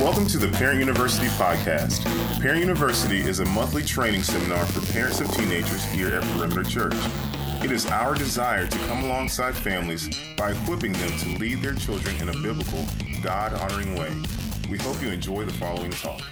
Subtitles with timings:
[0.00, 2.06] Welcome to the Parent University podcast.
[2.40, 6.94] Parent University is a monthly training seminar for parents of teenagers here at Perimeter Church.
[7.62, 10.08] It is our desire to come alongside families
[10.38, 12.82] by equipping them to lead their children in a biblical,
[13.22, 14.10] God honoring way.
[14.70, 16.22] We hope you enjoy the following talk.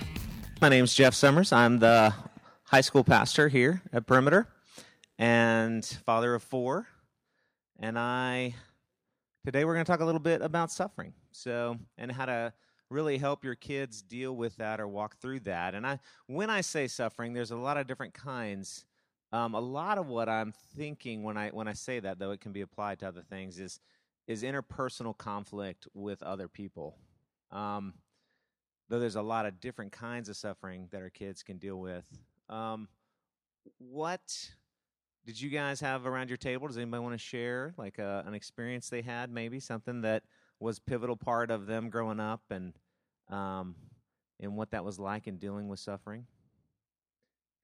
[0.63, 1.53] My name is Jeff Summers.
[1.53, 2.15] I'm the
[2.63, 4.49] high school pastor here at Perimeter
[5.19, 6.87] and father of four.
[7.79, 8.55] And I,
[9.45, 11.13] today we're going to talk a little bit about suffering.
[11.33, 12.55] So, and how to
[12.91, 15.75] really help your kids deal with that or walk through that.
[15.75, 18.85] And I, when I say suffering, there's a lot of different kinds.
[19.33, 22.41] Um, a lot of what I'm thinking when I when I say that, though it
[22.41, 23.81] can be applied to other things, is
[24.27, 26.97] is interpersonal conflict with other people.
[27.51, 27.95] Um,
[28.89, 32.05] though there's a lot of different kinds of suffering that our kids can deal with.
[32.49, 32.89] Um,
[33.79, 34.51] what
[35.27, 36.67] did you guys have around your table?
[36.67, 40.23] Does anybody want to share like uh, an experience they had, maybe something that
[40.61, 42.75] was pivotal part of them growing up and
[43.31, 43.75] um,
[44.41, 46.27] and what that was like in dealing with suffering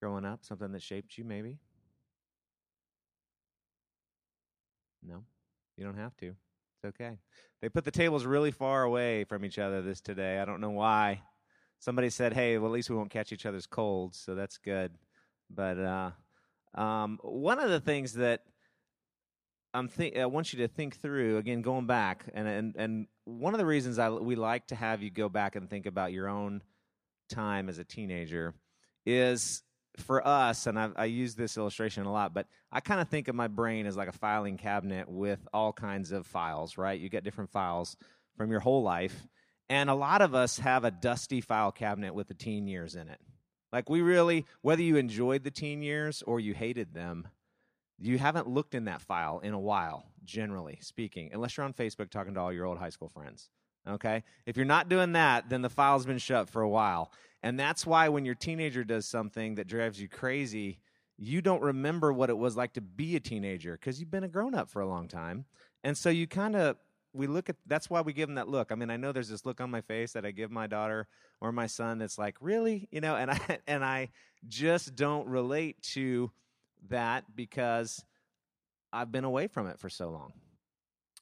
[0.01, 1.59] growing up something that shaped you maybe?
[5.03, 5.25] No?
[5.79, 6.27] You don't have to.
[6.27, 7.19] It's okay.
[7.63, 10.41] They put the tables really far away from each other this today.
[10.41, 11.23] I don't know why.
[11.79, 14.93] Somebody said hey well at least we won't catch each other's colds so that's good.
[15.51, 16.11] But uh,
[16.75, 18.43] um, one of the things that
[19.75, 23.55] I'm think I want you to think through again, going back, and and and one
[23.55, 26.29] of the reasons I we like to have you go back and think about your
[26.29, 26.63] own
[27.29, 28.55] time as a teenager
[29.05, 29.65] is
[29.99, 33.27] for us, and I, I use this illustration a lot, but I kind of think
[33.27, 36.79] of my brain as like a filing cabinet with all kinds of files.
[36.79, 37.97] Right, you get different files
[38.37, 39.27] from your whole life,
[39.69, 43.09] and a lot of us have a dusty file cabinet with the teen years in
[43.09, 43.19] it.
[43.73, 47.27] Like we really, whether you enjoyed the teen years or you hated them
[47.99, 52.11] you haven't looked in that file in a while, generally speaking, unless you're on Facebook
[52.11, 53.51] talking to all your old high school friends.
[53.89, 54.25] Okay?
[54.47, 57.13] If you're not doing that, then the file's been shut for a while.
[57.43, 60.79] And that's why when your teenager does something that drives you crazy,
[61.19, 64.29] you don't remember what it was like to be a teenager because you've been a
[64.29, 65.45] grown up for a long time.
[65.85, 66.77] And so you kind of
[67.13, 68.73] we look at that's why we give them that look.
[68.73, 71.07] I mean, I know there's this look on my face that I give my daughter
[71.41, 74.11] or my son that's like, "Really?" You know, and I and I
[74.49, 76.31] just don't relate to
[76.89, 78.05] that because
[78.93, 80.33] I've been away from it for so long.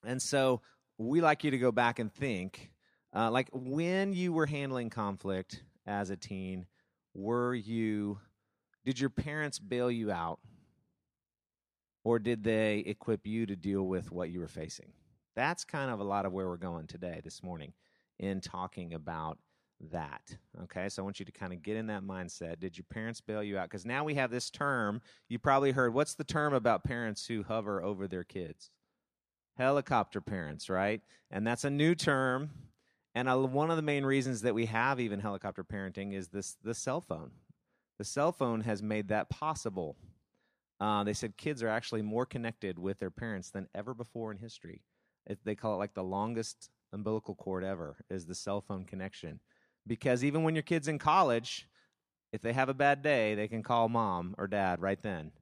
[0.04, 0.60] And so
[0.98, 2.70] we like you to go back and think
[3.14, 6.66] uh, like when you were handling conflict as a teen,
[7.14, 8.18] were you,
[8.84, 10.38] did your parents bail you out?
[12.04, 14.92] Or did they equip you to deal with what you were facing?
[15.36, 17.74] That's kind of a lot of where we're going today, this morning,
[18.18, 19.38] in talking about
[19.90, 20.36] that.
[20.64, 22.60] Okay, so I want you to kind of get in that mindset.
[22.60, 23.68] Did your parents bail you out?
[23.68, 25.00] Because now we have this term.
[25.28, 28.70] You probably heard what's the term about parents who hover over their kids?
[29.56, 31.00] Helicopter parents, right?
[31.30, 32.50] And that's a new term.
[33.14, 36.74] And one of the main reasons that we have even helicopter parenting is this the
[36.74, 37.32] cell phone.
[37.98, 39.96] The cell phone has made that possible.
[40.80, 44.38] Uh, they said kids are actually more connected with their parents than ever before in
[44.38, 44.82] history.
[45.26, 49.40] It, they call it like the longest umbilical cord ever is the cell phone connection
[49.86, 51.68] because even when your kid's in college,
[52.32, 55.32] if they have a bad day, they can call mom or dad right then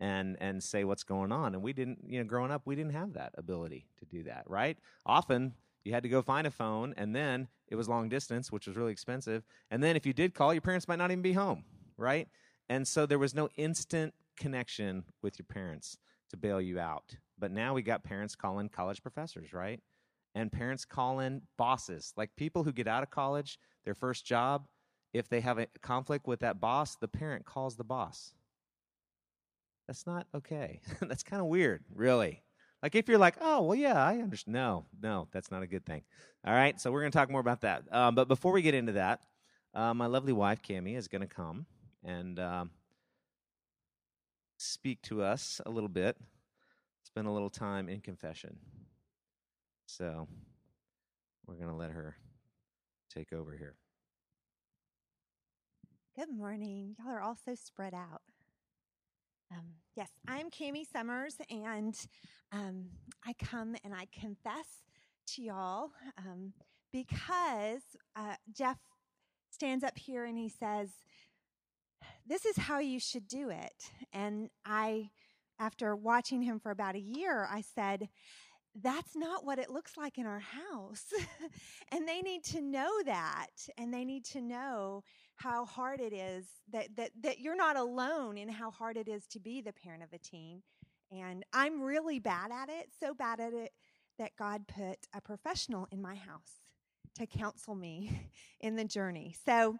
[0.00, 1.54] and and say what's going on.
[1.54, 4.44] And we didn't, you know, growing up, we didn't have that ability to do that,
[4.46, 4.78] right?
[5.06, 8.66] Often you had to go find a phone and then it was long distance, which
[8.66, 9.44] was really expensive.
[9.70, 11.64] And then if you did call, your parents might not even be home,
[11.96, 12.28] right?
[12.68, 15.98] And so there was no instant connection with your parents
[16.30, 17.16] to bail you out.
[17.38, 19.80] But now we got parents calling college professors, right?
[20.34, 24.68] And parents call in bosses, like people who get out of college their first job,
[25.12, 28.32] if they have a conflict with that boss, the parent calls the boss.
[29.88, 30.80] That's not okay.
[31.00, 32.42] that's kind of weird, really.
[32.82, 34.54] Like if you're like, oh, well, yeah, I understand.
[34.54, 36.02] No, no, that's not a good thing.
[36.46, 37.82] All right, so we're going to talk more about that.
[37.92, 39.20] Um, but before we get into that,
[39.74, 41.66] uh, my lovely wife, Cami, is going to come
[42.02, 42.70] and um,
[44.56, 46.16] speak to us a little bit,
[47.02, 48.56] spend a little time in confession.
[49.96, 50.28] So
[51.46, 52.14] we're going to let her
[53.12, 53.74] take over here.
[56.16, 56.94] Good morning.
[56.96, 58.22] Y'all are all so spread out.
[59.50, 59.66] Um,
[59.96, 61.96] yes, I'm Cami Summers, and
[62.52, 62.84] um,
[63.26, 64.68] I come and I confess
[65.34, 66.52] to y'all um,
[66.92, 67.82] because
[68.14, 68.78] uh, Jeff
[69.50, 70.90] stands up here and he says,
[72.28, 73.90] This is how you should do it.
[74.12, 75.10] And I,
[75.58, 78.08] after watching him for about a year, I said,
[78.74, 81.06] that's not what it looks like in our house.
[81.92, 83.48] and they need to know that.
[83.76, 85.02] And they need to know
[85.36, 89.26] how hard it is that, that, that you're not alone in how hard it is
[89.28, 90.62] to be the parent of a teen.
[91.10, 93.72] And I'm really bad at it, so bad at it
[94.18, 96.60] that God put a professional in my house.
[97.16, 98.30] to counsel me
[98.60, 99.34] in the journey.
[99.44, 99.78] So,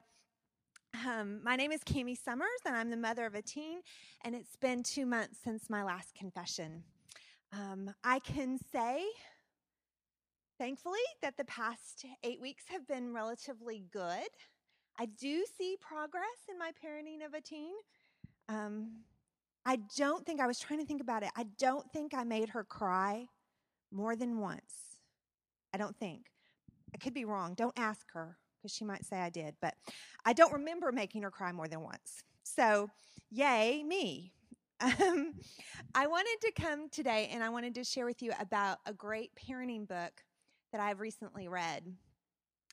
[1.07, 3.81] um, my name is Cami Summers, and I'm the mother of a teen,
[4.25, 6.83] and it's been two months since my last confession.
[7.53, 9.05] Um, I can say,
[10.59, 14.29] thankfully, that the past eight weeks have been relatively good.
[14.99, 17.73] I do see progress in my parenting of a teen.
[18.49, 19.05] Um,
[19.67, 22.51] I don't think, I was trying to think about it, I don't think I made
[22.51, 23.27] her cry
[23.93, 24.99] more than once.
[25.75, 26.27] I don't think.
[26.95, 27.55] I could be wrong.
[27.55, 29.75] Don't ask her because she might say I did, but
[30.25, 32.23] I don't remember making her cry more than once.
[32.43, 32.91] So,
[33.31, 34.33] yay, me.
[34.81, 35.35] Um,
[35.95, 39.31] I wanted to come today and I wanted to share with you about a great
[39.35, 40.23] parenting book
[40.73, 41.85] that I've recently read.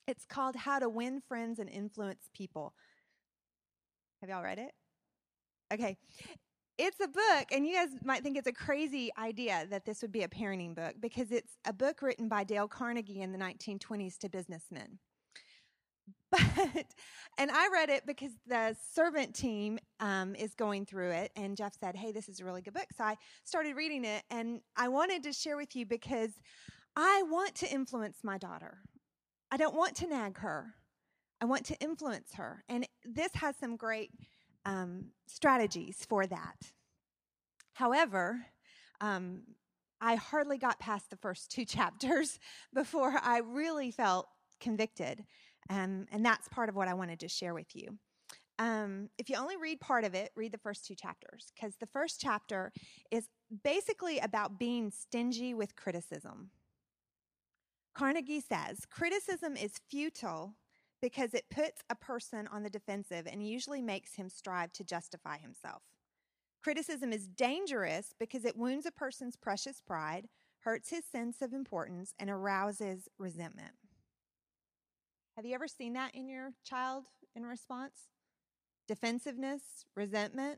[0.08, 2.74] It's called How to Win Friends and Influence People.
[4.22, 4.72] Have y'all read it?
[5.74, 5.98] Okay.
[6.78, 10.12] It's a book, and you guys might think it's a crazy idea that this would
[10.12, 14.18] be a parenting book because it's a book written by Dale Carnegie in the 1920s
[14.20, 15.00] to businessmen.
[16.56, 16.86] But,
[17.38, 21.74] and I read it because the servant team um, is going through it, and Jeff
[21.80, 22.88] said, Hey, this is a really good book.
[22.98, 26.32] So I started reading it, and I wanted to share with you because
[26.96, 28.80] I want to influence my daughter.
[29.52, 30.74] I don't want to nag her,
[31.40, 32.64] I want to influence her.
[32.68, 34.12] And this has some great
[34.66, 36.72] um, strategies for that.
[37.74, 38.48] However,
[39.00, 39.44] um,
[40.02, 42.40] I hardly got past the first two chapters
[42.74, 44.28] before I really felt
[44.60, 45.24] convicted.
[45.70, 47.98] Um, and that's part of what I wanted to share with you.
[48.60, 51.86] Um, if you only read part of it, read the first two chapters, because the
[51.86, 52.72] first chapter
[53.12, 53.28] is
[53.64, 56.50] basically about being stingy with criticism.
[57.94, 60.56] Carnegie says criticism is futile
[61.02, 65.38] because it puts a person on the defensive and usually makes him strive to justify
[65.38, 65.84] himself.
[66.64, 70.28] Criticism is dangerous because it wounds a person's precious pride,
[70.60, 73.74] hurts his sense of importance, and arouses resentment.
[75.38, 77.06] Have you ever seen that in your child
[77.36, 78.08] in response?
[78.88, 79.62] Defensiveness,
[79.96, 80.58] resentment?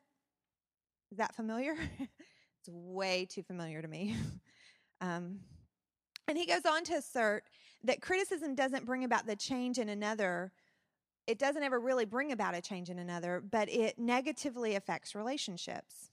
[1.12, 1.76] Is that familiar?
[2.00, 4.16] it's way too familiar to me.
[5.02, 5.40] um,
[6.30, 7.44] and he goes on to assert
[7.84, 10.54] that criticism doesn't bring about the change in another.
[11.28, 16.10] It doesn't ever really bring about a change in another, but it negatively affects relationships.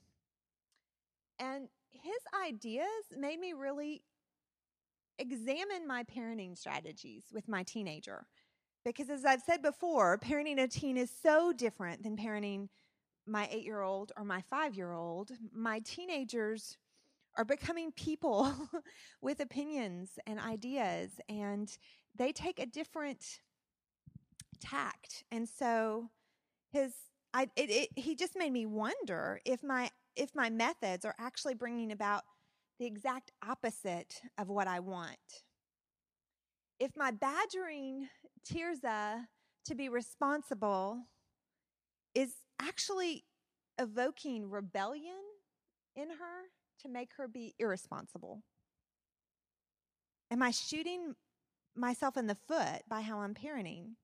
[1.38, 4.02] And his ideas made me really
[5.20, 8.26] examine my parenting strategies with my teenager.
[8.86, 12.68] Because as I've said before, parenting a teen is so different than parenting
[13.26, 15.32] my eight year old or my five year old.
[15.52, 16.78] My teenagers
[17.36, 18.54] are becoming people
[19.20, 21.76] with opinions and ideas, and
[22.14, 23.40] they take a different
[24.60, 25.24] tact.
[25.32, 26.08] And so
[26.70, 26.92] his,
[27.34, 31.54] I, it, it, he just made me wonder if my if my methods are actually
[31.54, 32.22] bringing about
[32.78, 35.18] the exact opposite of what I want.
[36.78, 38.08] If my badgering
[38.46, 39.24] Tirza
[39.64, 41.06] to be responsible
[42.14, 43.24] is actually
[43.78, 45.22] evoking rebellion
[45.94, 46.50] in her
[46.80, 48.42] to make her be irresponsible?
[50.30, 51.14] Am I shooting
[51.74, 53.94] myself in the foot by how I'm parenting?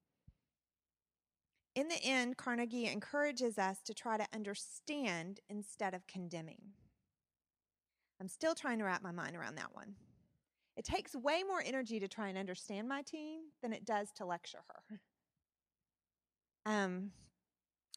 [1.75, 6.73] In the end, Carnegie encourages us to try to understand instead of condemning.
[8.21, 9.97] I'm still trying to wrap my mind around that one.
[10.77, 14.25] It takes way more energy to try and understand my teen than it does to
[14.27, 15.01] lecture her.
[16.65, 17.11] Um,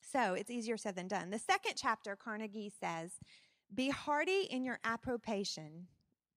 [0.01, 1.29] so it's easier said than done.
[1.29, 3.11] The second chapter, Carnegie says,
[3.73, 5.87] be hearty in your approbation.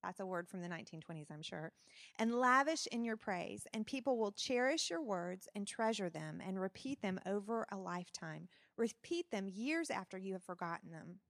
[0.02, 1.72] That's a word from the 1920s, I'm sure.
[2.18, 6.60] And lavish in your praise, and people will cherish your words and treasure them and
[6.60, 8.48] repeat them over a lifetime.
[8.76, 11.20] Repeat them years after you have forgotten them.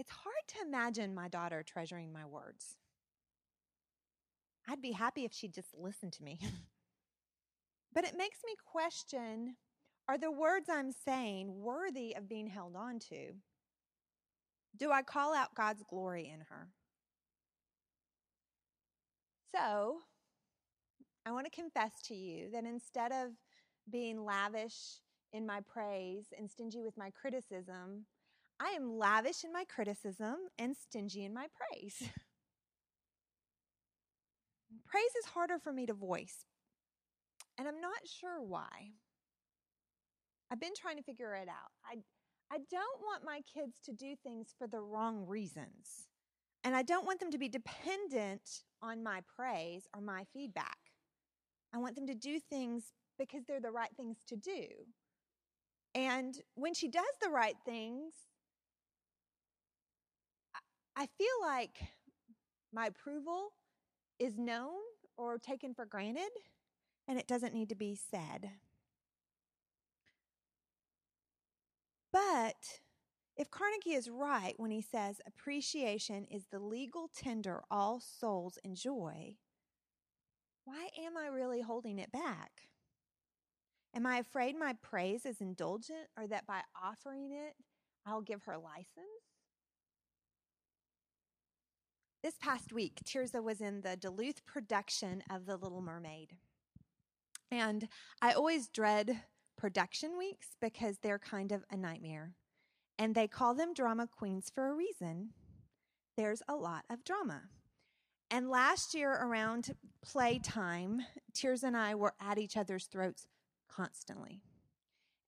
[0.00, 2.78] It's hard to imagine my daughter treasuring my words.
[4.66, 6.38] I'd be happy if she'd just listen to me.
[7.92, 9.56] but it makes me question
[10.08, 13.34] are the words I'm saying worthy of being held on to?
[14.74, 16.68] Do I call out God's glory in her?
[19.54, 19.98] So,
[21.26, 23.32] I want to confess to you that instead of
[23.92, 25.02] being lavish
[25.34, 28.06] in my praise and stingy with my criticism,
[28.60, 31.96] I am lavish in my criticism and stingy in my praise.
[34.86, 36.44] praise is harder for me to voice,
[37.56, 38.90] and I'm not sure why.
[40.50, 41.70] I've been trying to figure it out.
[41.86, 42.00] I,
[42.52, 46.08] I don't want my kids to do things for the wrong reasons.
[46.62, 50.76] And I don't want them to be dependent on my praise or my feedback.
[51.72, 54.66] I want them to do things because they're the right things to do.
[55.94, 58.12] And when she does the right things,
[61.00, 61.78] I feel like
[62.74, 63.52] my approval
[64.18, 64.80] is known
[65.16, 66.28] or taken for granted,
[67.08, 68.50] and it doesn't need to be said.
[72.12, 72.80] But
[73.34, 79.38] if Carnegie is right when he says appreciation is the legal tender all souls enjoy,
[80.66, 82.68] why am I really holding it back?
[83.96, 87.54] Am I afraid my praise is indulgent or that by offering it,
[88.04, 89.39] I'll give her license?
[92.22, 96.36] This past week, Tirza was in the Duluth production of The Little Mermaid.
[97.50, 97.88] And
[98.20, 99.22] I always dread
[99.56, 102.34] production weeks because they're kind of a nightmare.
[102.98, 105.30] And they call them drama queens for a reason.
[106.18, 107.44] There's a lot of drama.
[108.30, 111.00] And last year, around playtime,
[111.32, 113.26] Tirza and I were at each other's throats
[113.66, 114.42] constantly.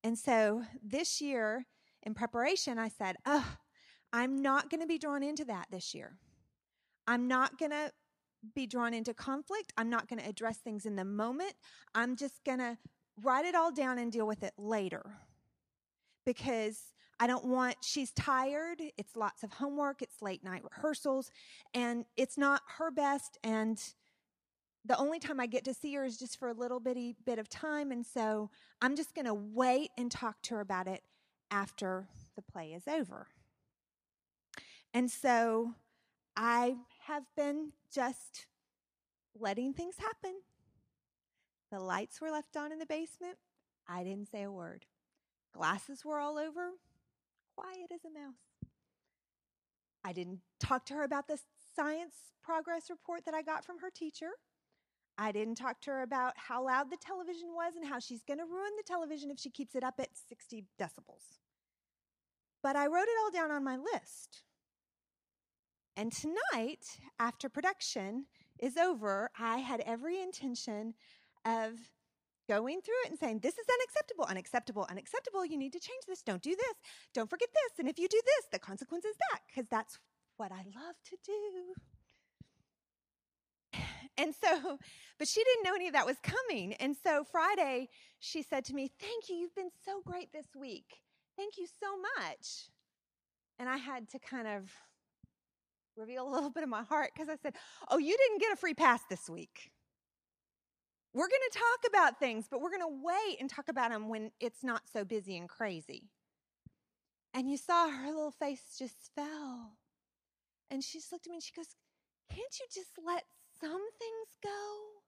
[0.04, 1.64] And so this year,
[2.02, 3.56] in preparation, I said, Oh,
[4.12, 6.18] I'm not going to be drawn into that this year.
[7.06, 7.92] I'm not going to
[8.54, 9.72] be drawn into conflict.
[9.76, 11.54] I'm not going to address things in the moment.
[11.94, 12.78] I'm just going to
[13.22, 15.18] write it all down and deal with it later
[16.24, 18.82] because I don't want, she's tired.
[18.98, 21.30] It's lots of homework, it's late night rehearsals,
[21.72, 23.38] and it's not her best.
[23.44, 23.80] And
[24.84, 27.38] the only time I get to see her is just for a little bitty bit
[27.38, 27.92] of time.
[27.92, 31.02] And so I'm just going to wait and talk to her about it
[31.50, 33.28] after the play is over.
[34.92, 35.74] And so
[36.36, 38.46] I have been just
[39.38, 40.34] letting things happen.
[41.70, 43.36] The lights were left on in the basement.
[43.88, 44.84] I didn't say a word.
[45.54, 46.70] Glasses were all over,
[47.56, 48.34] quiet as a mouse.
[50.04, 51.38] I didn't talk to her about the
[51.74, 54.30] science progress report that I got from her teacher.
[55.18, 58.38] I didn't talk to her about how loud the television was and how she's going
[58.38, 61.38] to ruin the television if she keeps it up at 60 decibels.
[62.62, 64.42] But I wrote it all down on my list.
[65.96, 68.26] And tonight, after production
[68.58, 70.94] is over, I had every intention
[71.44, 71.72] of
[72.48, 75.44] going through it and saying, This is unacceptable, unacceptable, unacceptable.
[75.44, 76.22] You need to change this.
[76.22, 76.74] Don't do this.
[77.14, 77.78] Don't forget this.
[77.78, 79.98] And if you do this, the consequence is that, because that's
[80.36, 81.74] what I love to do.
[84.18, 84.78] And so,
[85.18, 86.74] but she didn't know any of that was coming.
[86.74, 89.36] And so Friday, she said to me, Thank you.
[89.36, 91.00] You've been so great this week.
[91.36, 92.70] Thank you so much.
[93.58, 94.70] And I had to kind of
[95.96, 97.54] reveal a little bit of my heart because I said,
[97.88, 99.70] Oh, you didn't get a free pass this week.
[101.14, 104.08] We're going to talk about things, but we're going to wait and talk about them
[104.08, 106.08] when it's not so busy and crazy.
[107.34, 109.76] And you saw her little face just fell.
[110.70, 111.76] And she just looked at me and she goes,
[112.30, 113.24] Can't you just let
[113.60, 115.02] some things go?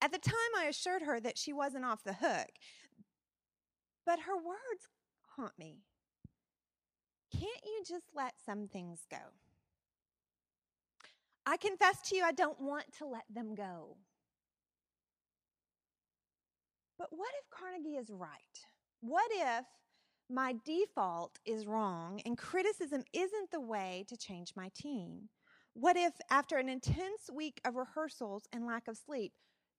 [0.00, 2.48] At the time, I assured her that she wasn't off the hook,
[4.04, 4.88] but her words
[5.36, 5.82] haunt me.
[7.32, 9.18] Can't you just let some things go?
[11.44, 13.96] I confess to you, I don't want to let them go.
[16.98, 18.38] But what if Carnegie is right?
[19.00, 19.64] What if
[20.28, 25.28] my default is wrong and criticism isn't the way to change my team?
[25.74, 29.32] What if, after an intense week of rehearsals and lack of sleep,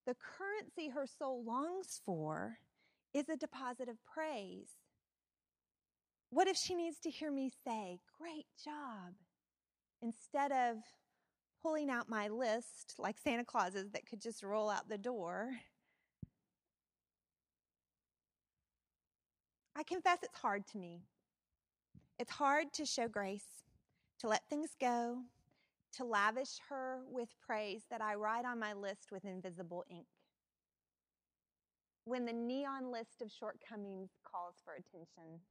[0.05, 2.59] the currency her soul longs for
[3.13, 4.69] is a deposit of praise?
[6.29, 9.13] What if she needs to hear me say, Great job,
[10.01, 10.77] instead of
[11.61, 15.51] pulling out my list like Santa Claus's that could just roll out the door.
[19.75, 21.01] I confess it's hard to me.
[22.19, 23.63] It's hard to show grace,
[24.19, 25.19] to let things go,
[25.97, 30.07] to lavish her with praise that I write on my list with invisible ink.
[32.05, 35.41] When the neon list of shortcomings calls for attention.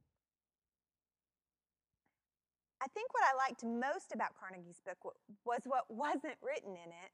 [2.81, 4.97] I think what I liked most about Carnegie's book
[5.45, 7.11] was what wasn't written in it.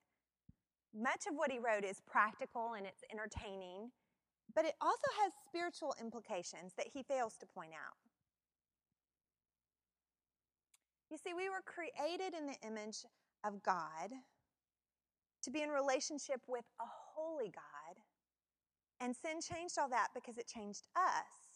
[0.93, 3.89] Much of what he wrote is practical and it's entertaining,
[4.53, 7.97] but it also has spiritual implications that he fails to point out.
[11.09, 13.05] You see, we were created in the image
[13.43, 14.11] of God
[15.43, 18.01] to be in relationship with a holy God,
[18.99, 21.52] and sin changed all that because it changed us.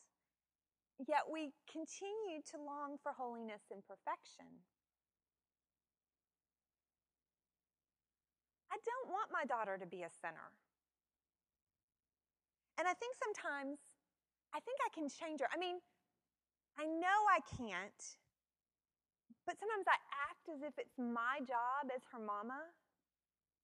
[0.97, 4.49] Yet we continue to long for holiness and perfection.
[8.73, 10.57] I don't want my daughter to be a sinner.
[12.77, 13.77] And I think sometimes,
[14.53, 15.49] I think I can change her.
[15.53, 15.77] I mean,
[16.77, 18.03] I know I can't,
[19.45, 19.97] but sometimes I
[20.29, 22.69] act as if it's my job as her mama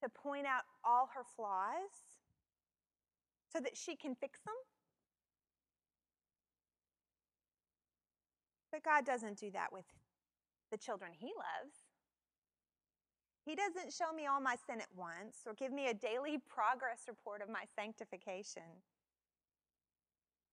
[0.02, 1.94] to point out all her flaws
[3.52, 4.58] so that she can fix them.
[8.74, 9.86] But God doesn't do that with
[10.72, 11.86] the children He loves.
[13.46, 17.06] He doesn't show me all my sin at once or give me a daily progress
[17.08, 18.82] report of my sanctification.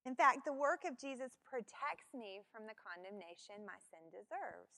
[0.04, 4.68] In fact, the work of Jesus protects me from the condemnation my sin deserves.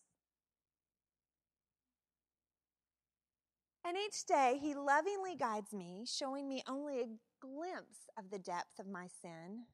[3.84, 7.08] And each day, He lovingly guides me, showing me only a
[7.40, 9.64] glimpse of the depth of my sin,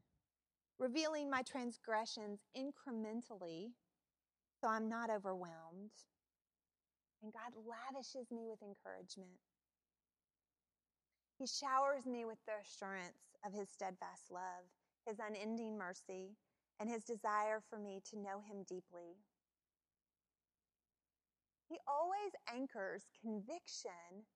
[0.79, 3.71] revealing my transgressions incrementally
[4.61, 5.95] so I'm not overwhelmed.
[7.23, 9.39] And God lavishes me with encouragement.
[11.39, 14.67] He showers me with the assurance of His steadfast love,
[15.07, 16.35] His unending mercy,
[16.81, 19.19] and His desire for me to know Him deeply.
[21.69, 24.27] He always anchors conviction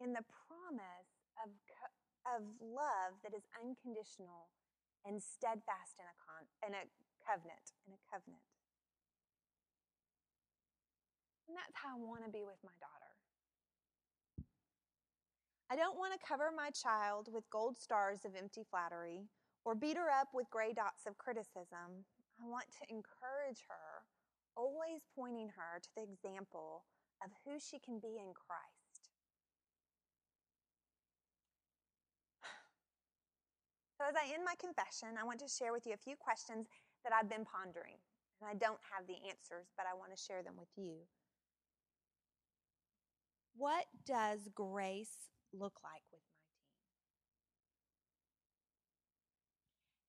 [0.00, 1.10] in the promise
[1.44, 1.50] of,
[2.26, 4.50] of love that is unconditional
[5.06, 6.84] and steadfast in a, con, in a
[7.22, 8.42] covenant, in a covenant.
[11.48, 13.12] And that's how I want to be with my daughter.
[15.70, 19.28] I don't want to cover my child with gold stars of empty flattery
[19.64, 22.04] or beat her up with gray dots of criticism.
[22.40, 24.04] I want to encourage her,
[24.56, 26.84] always pointing her to the example
[27.24, 29.12] of who she can be in Christ.
[33.97, 36.66] So, as I end my confession, I want to share with you a few questions
[37.04, 38.00] that I've been pondering.
[38.40, 41.04] And I don't have the answers, but I want to share them with you.
[43.56, 46.62] What does grace look like with my team?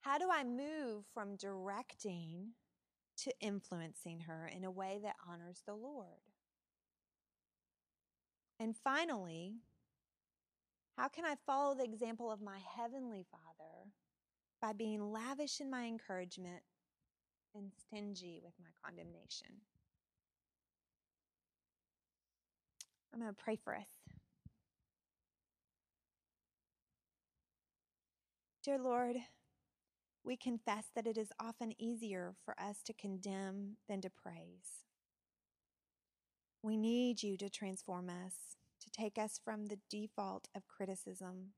[0.02, 2.52] How do I move from directing
[3.24, 6.22] to influencing her in a way that honors the Lord?
[8.60, 9.56] And finally,
[11.00, 13.94] how can I follow the example of my Heavenly Father
[14.62, 16.62] by being lavish in my encouragement
[17.56, 19.48] and stingy with my condemnation?
[23.14, 23.88] I'm going to pray for us.
[28.66, 29.16] Dear Lord,
[30.26, 34.84] we confess that it is often easier for us to condemn than to praise.
[36.62, 38.58] We need you to transform us,
[38.90, 41.54] to take us from the default of criticism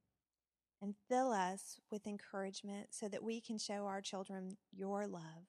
[0.82, 5.48] and fill us with encouragement so that we can show our children your love.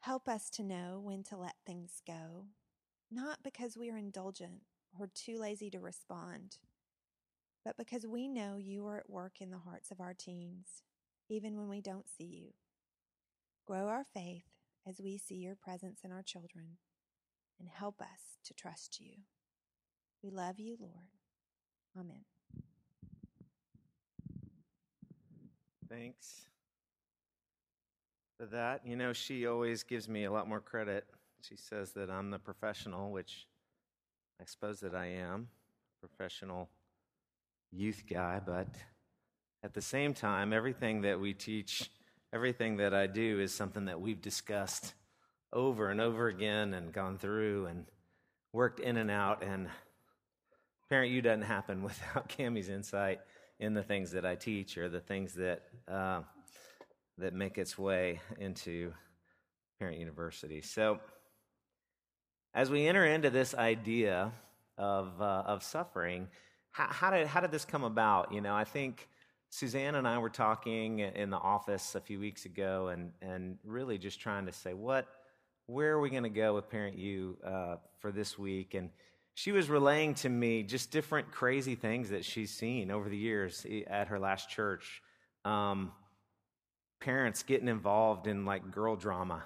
[0.00, 2.46] Help us to know when to let things go
[3.10, 4.62] not because we are indulgent
[4.98, 6.58] or too lazy to respond,
[7.64, 10.82] but because we know you are at work in the hearts of our teens,
[11.28, 12.52] even when we don't see you.
[13.66, 14.44] Grow our faith
[14.86, 16.78] as we see your presence in our children
[17.58, 19.22] and help us to trust you.
[20.22, 20.92] We love you, Lord.
[21.98, 22.24] Amen.
[25.88, 26.42] Thanks
[28.38, 28.86] for that.
[28.86, 31.06] You know, she always gives me a lot more credit
[31.40, 33.46] she says that I'm the professional, which
[34.40, 35.48] I suppose that I am,
[36.00, 36.68] professional
[37.70, 38.68] youth guy, but
[39.62, 41.90] at the same time, everything that we teach,
[42.32, 44.94] everything that I do is something that we've discussed
[45.52, 47.86] over and over again and gone through and
[48.52, 49.42] worked in and out.
[49.42, 49.68] And
[50.90, 53.20] Parent U doesn't happen without Cami's insight
[53.60, 56.20] in the things that I teach or the things that uh,
[57.18, 58.92] that make its way into
[59.78, 60.62] Parent University.
[60.62, 61.00] So
[62.54, 64.32] as we enter into this idea
[64.76, 66.28] of, uh, of suffering,
[66.70, 68.32] how, how, did, how did this come about?
[68.32, 69.08] You know, I think
[69.50, 73.98] Suzanne and I were talking in the office a few weeks ago and, and really
[73.98, 75.06] just trying to say, what,
[75.68, 78.72] where are we going to go with Parent U uh, for this week?
[78.72, 78.88] And
[79.34, 83.66] she was relaying to me just different crazy things that she's seen over the years
[83.86, 85.02] at her last church.
[85.44, 85.92] Um,
[87.00, 89.44] parents getting involved in like girl drama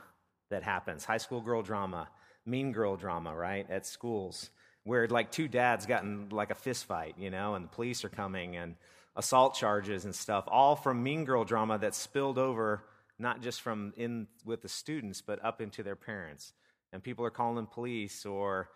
[0.49, 2.09] that happens, high school girl drama
[2.47, 4.51] mean girl drama, right, at schools,
[4.85, 8.05] where like two dads got in like a fist fight, you know, and the police
[8.05, 8.77] are coming and
[9.17, 12.85] assault charges and stuff, all from mean girl drama that spilled over
[13.19, 16.53] not just from in with the students, but up into their parents.
[16.93, 18.69] And people are calling police, or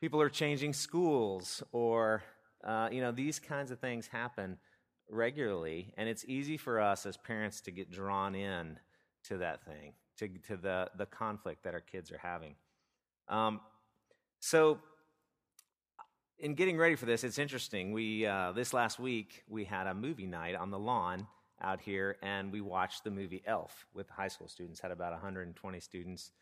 [0.00, 2.22] people are changing schools, or
[2.64, 4.58] uh, you know, these kinds of things happen
[5.10, 8.78] regularly, and it's easy for us as parents to get drawn in
[9.24, 12.54] to that thing, to, to the, the conflict that our kids are having.
[13.28, 13.60] Um,
[14.40, 14.78] so,
[16.38, 17.92] in getting ready for this, it's interesting.
[17.92, 21.26] We uh, this last week we had a movie night on the lawn
[21.60, 24.80] out here, and we watched the movie Elf with high school students.
[24.80, 26.32] Had about 120 students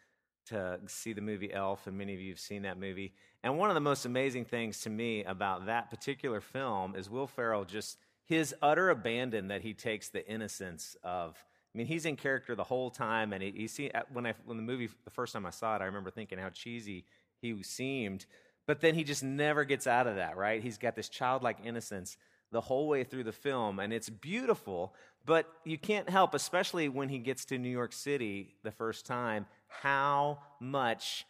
[0.46, 3.12] to see the movie Elf, and many of you have seen that movie.
[3.42, 7.26] And one of the most amazing things to me about that particular film is Will
[7.26, 11.36] Ferrell just his utter abandon that he takes the innocence of
[11.74, 14.62] I mean, he's in character the whole time, and you see when I when the
[14.62, 17.04] movie the first time I saw it, I remember thinking how cheesy
[17.42, 18.24] he he seemed.
[18.66, 20.62] But then he just never gets out of that, right?
[20.62, 22.16] He's got this childlike innocence
[22.52, 24.94] the whole way through the film, and it's beautiful.
[25.24, 29.46] But you can't help, especially when he gets to New York City the first time,
[29.68, 31.26] how much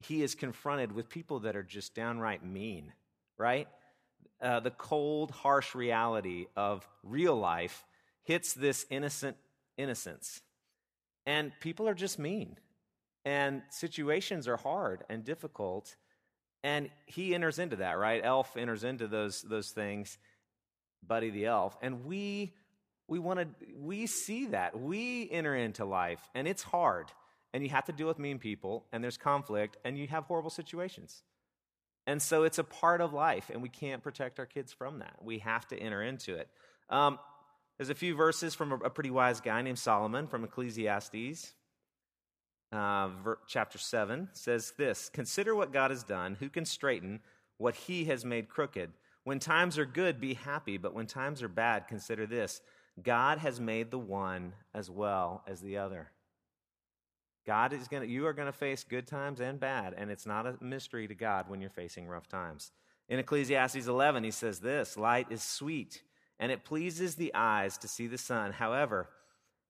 [0.00, 2.92] he is confronted with people that are just downright mean,
[3.38, 3.68] right?
[4.40, 7.84] Uh, the cold, harsh reality of real life
[8.24, 9.36] hits this innocent
[9.76, 10.40] innocence.
[11.26, 12.56] And people are just mean.
[13.24, 15.94] And situations are hard and difficult.
[16.62, 18.20] And he enters into that, right?
[18.24, 20.18] Elf enters into those, those things,
[21.06, 21.76] Buddy the elf.
[21.82, 22.54] And we
[23.08, 24.78] we want to we see that.
[24.78, 27.06] We enter into life and it's hard.
[27.52, 30.50] And you have to deal with mean people and there's conflict and you have horrible
[30.50, 31.22] situations.
[32.06, 35.16] And so it's a part of life, and we can't protect our kids from that.
[35.22, 36.48] We have to enter into it.
[36.88, 37.18] Um,
[37.78, 41.52] there's a few verses from a, a, pretty wise guy named Solomon from Ecclesiastes.
[42.72, 46.36] Uh, ver, chapter 7 says this Consider what God has done.
[46.40, 47.20] Who can straighten
[47.58, 48.90] what he has made crooked?
[49.24, 52.60] When times are good, be happy, but when times are bad, consider this
[53.02, 56.10] God has made the one as well as the other.
[57.46, 60.26] God is going to, you are going to face good times and bad, and it's
[60.26, 62.70] not a mystery to God when you're facing rough times.
[63.08, 66.02] In Ecclesiastes 11, he says this Light is sweet,
[66.38, 68.52] and it pleases the eyes to see the sun.
[68.52, 69.08] However,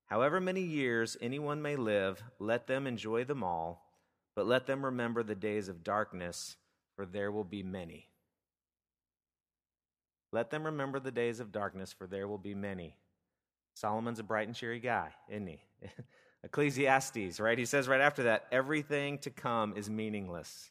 [0.06, 3.90] however many years anyone may live, let them enjoy them all,
[4.34, 6.56] but let them remember the days of darkness,
[6.96, 8.09] for there will be many.
[10.32, 12.96] Let them remember the days of darkness, for there will be many.
[13.74, 15.60] Solomon's a bright and cheery guy, isn't he?
[16.44, 17.58] Ecclesiastes, right?
[17.58, 20.70] He says right after that, everything to come is meaningless.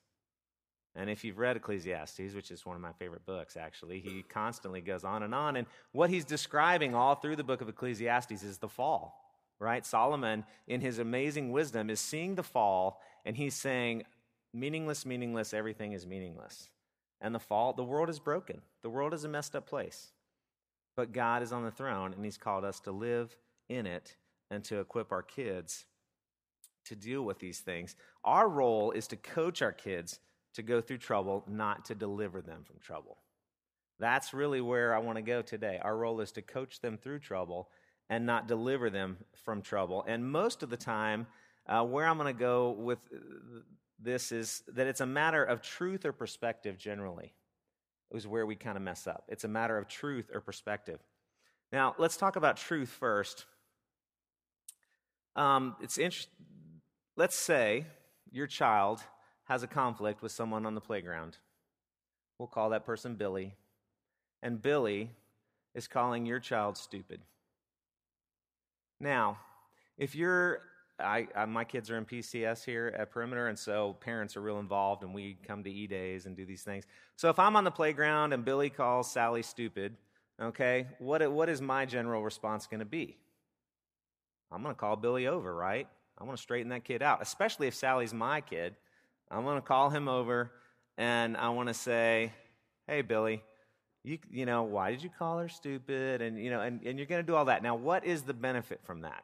[0.96, 4.82] And if you've read Ecclesiastes, which is one of my favorite books, actually, he constantly
[4.82, 5.56] goes on and on.
[5.56, 9.16] And what he's describing all through the book of Ecclesiastes is the fall,
[9.60, 9.86] right?
[9.86, 14.04] Solomon, in his amazing wisdom, is seeing the fall, and he's saying,
[14.52, 16.70] meaningless, meaningless, everything is meaningless.
[17.22, 18.62] And the fall, the world is broken.
[18.82, 20.12] The world is a messed up place.
[20.96, 23.36] But God is on the throne, and he's called us to live
[23.68, 24.16] in it
[24.50, 25.86] and to equip our kids
[26.86, 27.96] to deal with these things.
[28.24, 30.20] Our role is to coach our kids
[30.54, 33.18] to go through trouble, not to deliver them from trouble.
[34.00, 35.80] That's really where I want to go today.
[35.82, 37.70] Our role is to coach them through trouble
[38.10, 40.04] and not deliver them from trouble.
[40.08, 41.28] And most of the time,
[41.68, 43.00] uh, where I'm going to go with
[44.02, 47.34] this is that it's a matter of truth or perspective generally,
[48.12, 49.24] is where we kind of mess up.
[49.28, 51.00] It's a matter of truth or perspective.
[51.72, 53.46] Now, let's talk about truth first.
[55.36, 56.34] Um, it's interesting.
[57.16, 57.86] Let's say
[58.32, 59.02] your child
[59.44, 61.38] has a conflict with someone on the playground.
[62.38, 63.56] We'll call that person Billy.
[64.42, 65.12] And Billy
[65.76, 67.22] is calling your child stupid.
[69.00, 69.40] Now,
[69.98, 70.62] if you're,
[71.00, 74.60] I, I, my kids are in PCS here at Perimeter, and so parents are real
[74.60, 76.86] involved, and we come to E days and do these things.
[77.16, 79.96] So if I'm on the playground and Billy calls Sally stupid,
[80.42, 83.18] okay, what, what is my general response going to be?
[84.52, 85.88] I'm going to call Billy over, right?
[86.18, 88.76] I want to straighten that kid out, especially if Sally's my kid.
[89.32, 90.52] I'm going to call him over
[90.98, 92.34] and I want to say,
[92.88, 93.42] hey, Billy,
[94.04, 96.22] you, you know, why did you call her stupid?
[96.22, 97.64] And, you know, and, and you're going to do all that.
[97.64, 99.24] Now, what is the benefit from that?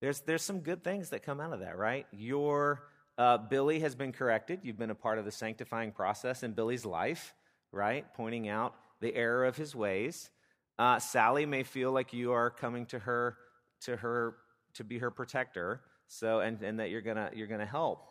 [0.00, 2.06] There's, there's some good things that come out of that, right?
[2.10, 2.82] Your
[3.18, 4.60] uh, Billy has been corrected.
[4.62, 7.34] You've been a part of the sanctifying process in Billy's life,
[7.70, 8.06] right?
[8.14, 10.30] Pointing out the error of his ways.
[10.78, 13.36] Uh, Sally may feel like you are coming to her
[13.82, 14.36] to her
[14.74, 15.82] to be her protector.
[16.06, 18.04] So and, and that you're gonna you're gonna help.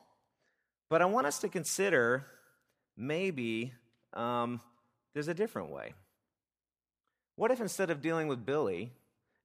[0.89, 2.25] But I want us to consider
[2.95, 3.73] maybe
[4.13, 4.61] um,
[5.13, 5.93] there's a different way.
[7.35, 8.91] What if instead of dealing with Billy,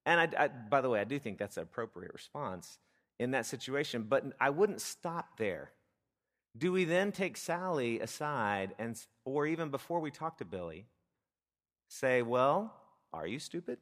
[0.06, 2.78] and I, I, by the way, I do think that's an appropriate response
[3.18, 5.70] in that situation, but I wouldn't stop there.
[6.56, 10.86] Do we then take Sally aside and, or even before we talk to Billy,
[11.88, 12.72] say, Well,
[13.12, 13.78] are you stupid?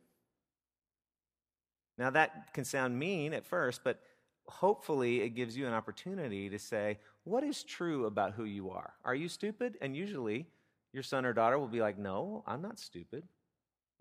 [1.98, 4.00] Now, that can sound mean at first, but
[4.46, 8.94] hopefully it gives you an opportunity to say, What is true about who you are?
[9.04, 9.76] Are you stupid?
[9.82, 10.46] And usually
[10.92, 13.24] your son or daughter will be like, No, I'm not stupid.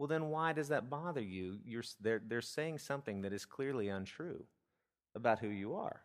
[0.02, 1.60] Well, then why does that bother you?
[1.64, 4.46] You're, they're, they're saying something that is clearly untrue
[5.14, 6.02] about who you are.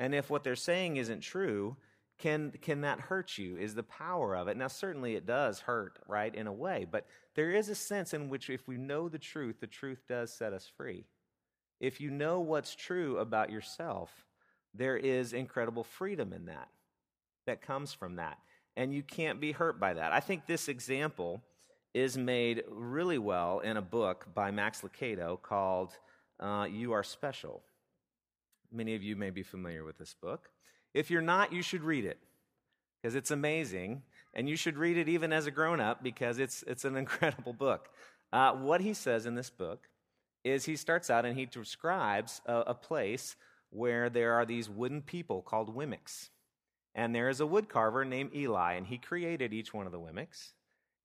[0.00, 1.76] And if what they're saying isn't true,
[2.18, 3.56] can, can that hurt you?
[3.56, 4.56] Is the power of it?
[4.56, 8.28] Now, certainly it does hurt, right, in a way, but there is a sense in
[8.28, 11.04] which if we know the truth, the truth does set us free.
[11.78, 14.10] If you know what's true about yourself,
[14.74, 16.66] there is incredible freedom in that,
[17.46, 18.38] that comes from that.
[18.76, 20.12] And you can't be hurt by that.
[20.12, 21.44] I think this example
[21.94, 25.92] is made really well in a book by Max Lucado called
[26.40, 27.62] uh, You Are Special.
[28.72, 30.50] Many of you may be familiar with this book.
[30.94, 32.18] If you're not, you should read it
[33.00, 34.02] because it's amazing.
[34.34, 37.52] And you should read it even as a grown up because it's, it's an incredible
[37.52, 37.90] book.
[38.32, 39.88] Uh, what he says in this book
[40.44, 43.36] is he starts out and he describes a, a place
[43.70, 46.30] where there are these wooden people called Wemmicks.
[46.94, 50.52] And there is a woodcarver named Eli, and he created each one of the Wemmicks.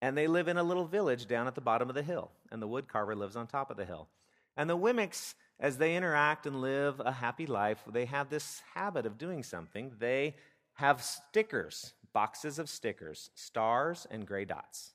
[0.01, 2.61] And they live in a little village down at the bottom of the hill, and
[2.61, 4.07] the woodcarver lives on top of the hill.
[4.55, 9.05] And the Wemmicks, as they interact and live a happy life, they have this habit
[9.05, 9.91] of doing something.
[9.99, 10.35] They
[10.75, 14.93] have stickers, boxes of stickers, stars and gray dots.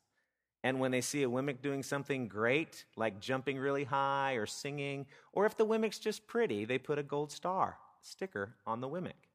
[0.65, 5.07] And when they see a Wemmick doing something great, like jumping really high or singing,
[5.33, 9.29] or if the Wemmick's just pretty, they put a gold star sticker on the Wemmick.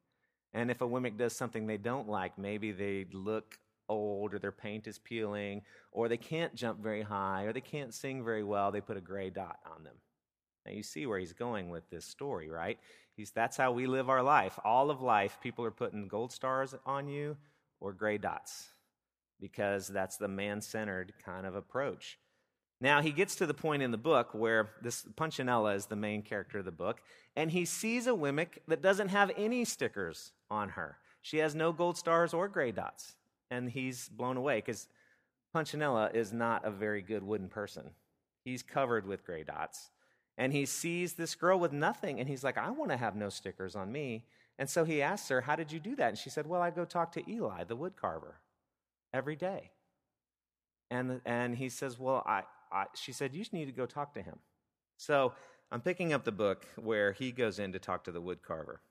[0.54, 4.52] And if a Wemmick does something they don't like, maybe they look old or their
[4.52, 8.71] paint is peeling or they can't jump very high or they can't sing very well,
[8.71, 9.95] they put a gray dot on them.
[10.65, 12.78] Now you see where he's going with this story, right?
[13.15, 14.60] He's, that's how we live our life.
[14.63, 17.38] All of life, people are putting gold stars on you
[17.80, 18.69] or gray dots
[19.39, 22.19] because that's the man centered kind of approach.
[22.80, 26.21] Now, he gets to the point in the book where this Punchinello is the main
[26.21, 27.02] character of the book,
[27.36, 30.97] and he sees a Wemmick that doesn't have any stickers on her.
[31.21, 33.15] She has no gold stars or gray dots.
[33.50, 34.88] And he's blown away because
[35.54, 37.92] Punchinello is not a very good wooden person.
[38.44, 39.90] He's covered with gray dots.
[40.38, 43.30] And he sees this girl with nothing, and he's like, I want to have no
[43.30, 44.26] stickers on me.
[44.60, 46.10] And so he asks her, How did you do that?
[46.10, 48.40] And she said, Well, I go talk to Eli, the wood carver,
[49.14, 49.72] every day.
[50.90, 54.22] And, and he says, Well, I, I, she said, You need to go talk to
[54.22, 54.38] him.
[54.98, 55.34] So
[55.72, 58.82] I'm picking up the book where he goes in to talk to the wood carver.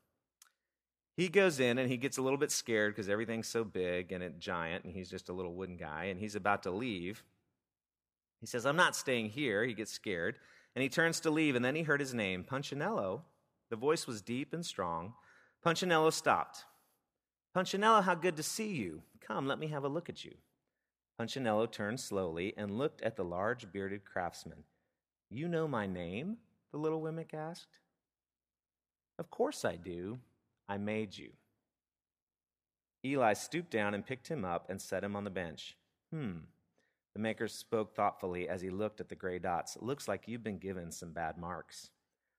[1.17, 4.23] He goes in and he gets a little bit scared because everything's so big and
[4.23, 7.25] it's giant, and he's just a little wooden guy, and he's about to leave.
[8.41, 9.65] He says, I'm not staying here.
[9.65, 10.39] He gets scared,
[10.75, 13.23] and he turns to leave, and then he heard his name, Punchinello.
[13.71, 15.15] The voice was deep and strong.
[15.65, 16.65] Punchinello stopped.
[17.55, 19.03] Punchinello, how good to see you.
[19.21, 20.35] Come, let me have a look at you.
[21.19, 24.65] Punchinello turned slowly and looked at the large bearded craftsman.
[25.31, 26.37] You know my name?
[26.73, 27.79] the little Wemmick asked.
[29.19, 30.19] Of course I do.
[30.69, 31.31] I made you.
[33.05, 35.77] Eli stooped down and picked him up and set him on the bench.
[36.13, 36.39] Hmm.
[37.15, 39.77] The maker spoke thoughtfully as he looked at the gray dots.
[39.77, 41.91] It looks like you've been given some bad marks.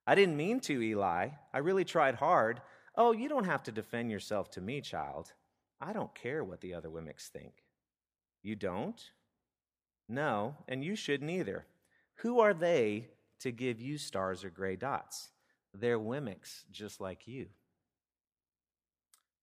[0.05, 1.29] I didn't mean to, Eli.
[1.53, 2.61] I really tried hard.
[2.95, 5.33] Oh, you don't have to defend yourself to me, child.
[5.81, 7.63] I don't care what the other Wemmicks think.
[8.43, 9.01] You don't?
[10.09, 11.65] No, and you shouldn't either.
[12.21, 13.09] Who are they
[13.39, 15.29] to give you stars or gray dots?
[15.73, 17.47] They're Wemmicks just like you.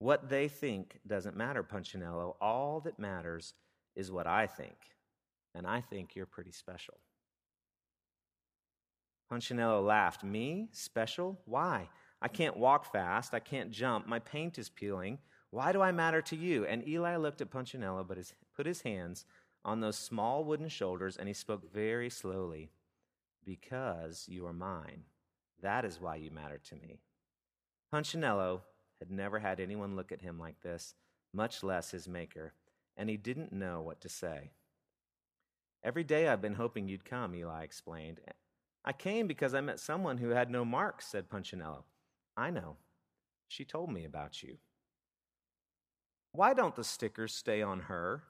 [0.05, 2.37] What they think doesn't matter, Punchinello.
[2.39, 3.55] All that matters
[3.97, 4.77] is what I think.
[5.55, 6.99] And I think you're pretty special.
[9.33, 10.23] Punchinello laughed.
[10.23, 10.69] Me?
[10.73, 11.41] Special?
[11.47, 11.89] Why?
[12.21, 13.33] I can't walk fast.
[13.33, 14.07] I can't jump.
[14.07, 15.21] My paint is peeling.
[15.49, 16.67] Why do I matter to you?
[16.67, 19.25] And Eli looked at Punchinello, but his, put his hands
[19.65, 22.69] on those small wooden shoulders, and he spoke very slowly.
[23.43, 25.05] Because you are mine.
[25.63, 27.01] That is why you matter to me.
[27.91, 28.65] Punchinello
[28.99, 30.95] had never had anyone look at him like this,
[31.33, 32.55] much less his maker,
[32.97, 34.53] and he didn't know what to say.
[35.83, 38.21] Every day I've been hoping you'd come, Eli explained.
[38.85, 41.85] I came because I met someone who had no marks, said Punchinello.
[42.37, 42.77] I know.
[43.49, 44.59] She told me about you.
[46.33, 48.23] Why don't the stickers stay on her?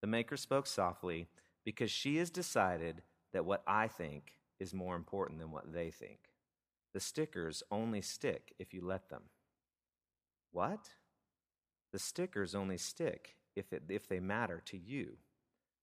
[0.00, 1.28] The maker spoke softly,
[1.64, 6.30] because she has decided that what I think is more important than what they think.
[6.92, 9.22] The stickers only stick if you let them.
[10.54, 10.88] What?
[11.92, 15.16] The stickers only stick if, it, if they matter to you.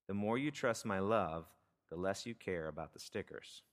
[0.07, 1.45] The more you trust my love,
[1.89, 3.63] the less you care about the stickers.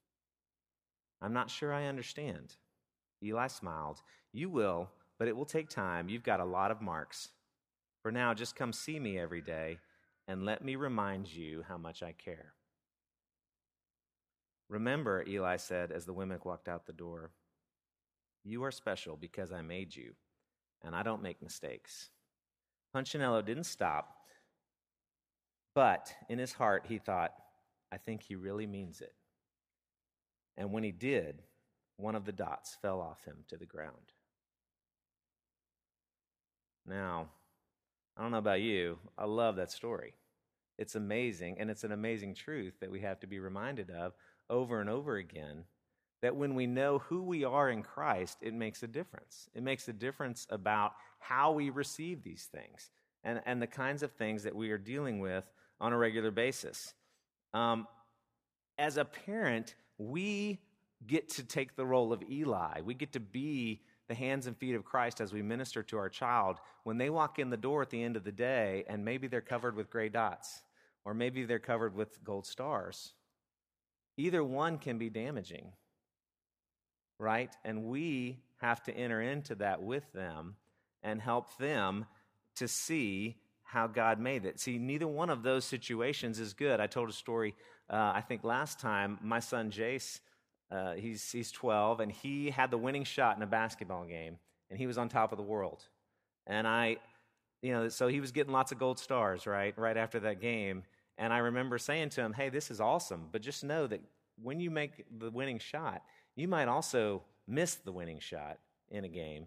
[1.22, 2.56] I'm not sure I understand.
[3.22, 4.02] Eli smiled.
[4.32, 6.08] You will, but it will take time.
[6.08, 7.28] You've got a lot of marks.
[8.02, 9.78] For now, just come see me every day
[10.26, 12.54] and let me remind you how much I care.
[14.68, 17.30] Remember, Eli said as the Wemmick walked out the door,
[18.42, 20.14] you are special because I made you
[20.84, 22.10] and I don't make mistakes.
[22.94, 24.16] Punchinello didn't stop,
[25.74, 27.32] but in his heart he thought,
[27.92, 29.14] I think he really means it.
[30.56, 31.42] And when he did,
[31.96, 34.12] one of the dots fell off him to the ground.
[36.86, 37.28] Now,
[38.16, 40.14] I don't know about you, I love that story.
[40.78, 44.14] It's amazing, and it's an amazing truth that we have to be reminded of
[44.48, 45.64] over and over again
[46.20, 49.48] that when we know who we are in Christ, it makes a difference.
[49.54, 52.90] It makes a difference about how we receive these things
[53.24, 55.48] and, and the kinds of things that we are dealing with
[55.80, 56.94] on a regular basis.
[57.54, 57.86] Um,
[58.78, 60.60] as a parent, we
[61.06, 62.80] get to take the role of Eli.
[62.84, 66.08] We get to be the hands and feet of Christ as we minister to our
[66.08, 69.28] child when they walk in the door at the end of the day and maybe
[69.28, 70.62] they're covered with gray dots
[71.04, 73.12] or maybe they're covered with gold stars.
[74.16, 75.72] Either one can be damaging,
[77.18, 77.54] right?
[77.64, 80.56] And we have to enter into that with them
[81.02, 82.06] and help them
[82.56, 84.58] to see how God made it.
[84.58, 86.80] See, neither one of those situations is good.
[86.80, 87.54] I told a story,
[87.90, 90.20] uh, I think last time, my son Jace
[90.70, 94.36] uh, he's, he's 12, and he had the winning shot in a basketball game,
[94.70, 95.82] and he was on top of the world.
[96.46, 96.96] And I,
[97.62, 100.82] you know, so he was getting lots of gold stars, right, right after that game.
[101.16, 104.00] And I remember saying to him, hey, this is awesome, but just know that
[104.40, 106.02] when you make the winning shot,
[106.38, 108.58] you might also miss the winning shot
[108.90, 109.46] in a game.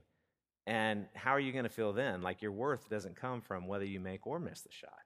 [0.67, 2.21] And how are you going to feel then?
[2.21, 4.99] Like your worth doesn't come from whether you make or miss the shot,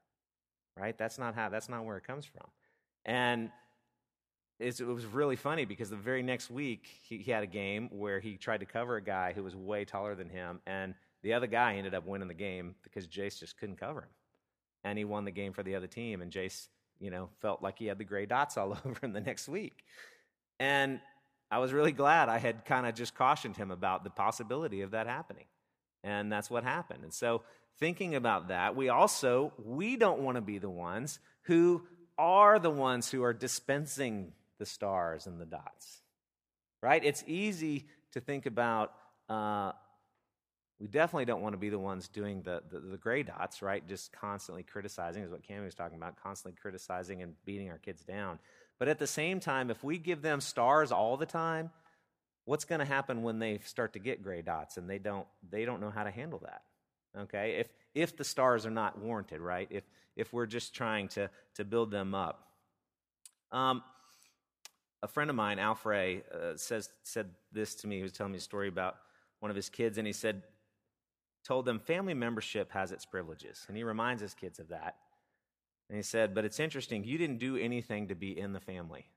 [0.76, 0.98] right?
[0.98, 2.48] That's not how, that's not where it comes from.
[3.06, 3.52] And
[4.60, 8.20] it was really funny because the very next week he, he, had a game where
[8.20, 11.48] he tried to cover a guy who was way taller than him, and the other
[11.48, 14.10] guy ended up winning the game because Jace just couldn't cover him,
[14.86, 16.22] and he won the game for the other team.
[16.22, 16.68] And Jace,
[17.00, 19.84] you know, felt like he had the gray dots all over him the next week,
[20.60, 21.02] and
[21.56, 24.92] I was really glad I had kind of just cautioned him about the possibility of
[24.92, 25.46] that happening,
[26.04, 27.06] and that's what happened.
[27.06, 27.44] And so,
[27.80, 31.84] thinking about that, we also we don't want to be the ones who
[32.18, 36.02] are the ones who are dispensing the stars and the dots.
[36.82, 37.02] Right?
[37.02, 38.92] It's easy to think about.
[39.30, 39.72] Uh,
[40.78, 43.88] we definitely don't want to be the ones doing the, the, the, gray dots, right?
[43.88, 48.04] Just constantly criticizing, is what Cami was talking about, constantly criticizing and beating our kids
[48.04, 48.40] down.
[48.80, 51.72] But at the same time, if we give them stars all the time,
[52.46, 55.66] what's going to happen when they start to get gray dots and they don't they
[55.66, 56.64] don't know how to handle that?
[57.18, 57.58] Okay?
[57.60, 59.68] If if the stars are not warranted, right?
[59.70, 59.84] If
[60.16, 62.48] if we're just trying to to build them up.
[63.52, 63.84] Um,
[65.02, 67.98] a friend of mine, Alfred, uh, says, said this to me.
[67.98, 68.98] He was telling me a story about
[69.40, 70.42] one of his kids, and he said,
[71.44, 73.66] told them family membership has its privileges.
[73.68, 74.96] And he reminds his kids of that.
[75.90, 79.08] And he said, but it's interesting, you didn't do anything to be in the family.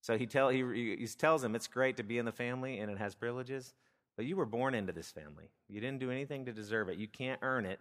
[0.00, 2.90] So he, tell, he, he tells him it's great to be in the family and
[2.90, 3.72] it has privileges,
[4.16, 5.50] but you were born into this family.
[5.68, 6.98] You didn't do anything to deserve it.
[6.98, 7.80] You can't earn it.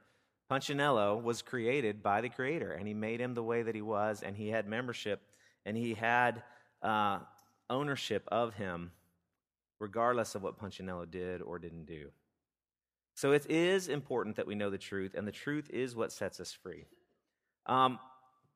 [0.49, 4.21] Punchinello was created by the Creator, and he made him the way that he was,
[4.23, 5.21] and he had membership,
[5.65, 6.43] and he had
[6.81, 7.19] uh,
[7.69, 8.91] ownership of him,
[9.79, 12.09] regardless of what Punchinello did or didn't do.
[13.15, 16.39] So it is important that we know the truth, and the truth is what sets
[16.39, 16.85] us free.
[17.65, 17.99] Um,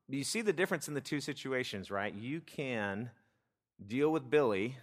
[0.08, 2.14] you see the difference in the two situations, right?
[2.14, 3.10] You can
[3.86, 4.76] deal with Billy,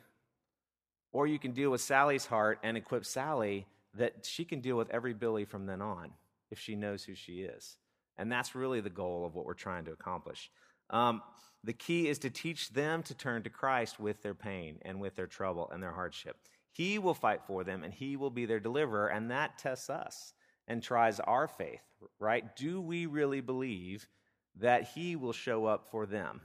[1.12, 4.90] or you can deal with Sally's heart and equip Sally that she can deal with
[4.90, 6.12] every Billy from then on
[6.52, 7.78] if she knows who she is.
[8.18, 10.52] And that's really the goal of what we're trying to accomplish.
[10.90, 11.22] Um,
[11.64, 15.16] the key is to teach them to turn to Christ with their pain and with
[15.16, 16.38] their trouble and their hardship.
[16.72, 20.34] He will fight for them and He will be their deliverer, and that tests us
[20.68, 21.82] and tries our faith,
[22.20, 22.56] right?
[22.56, 24.08] Do we really believe
[24.60, 26.42] that He will show up for them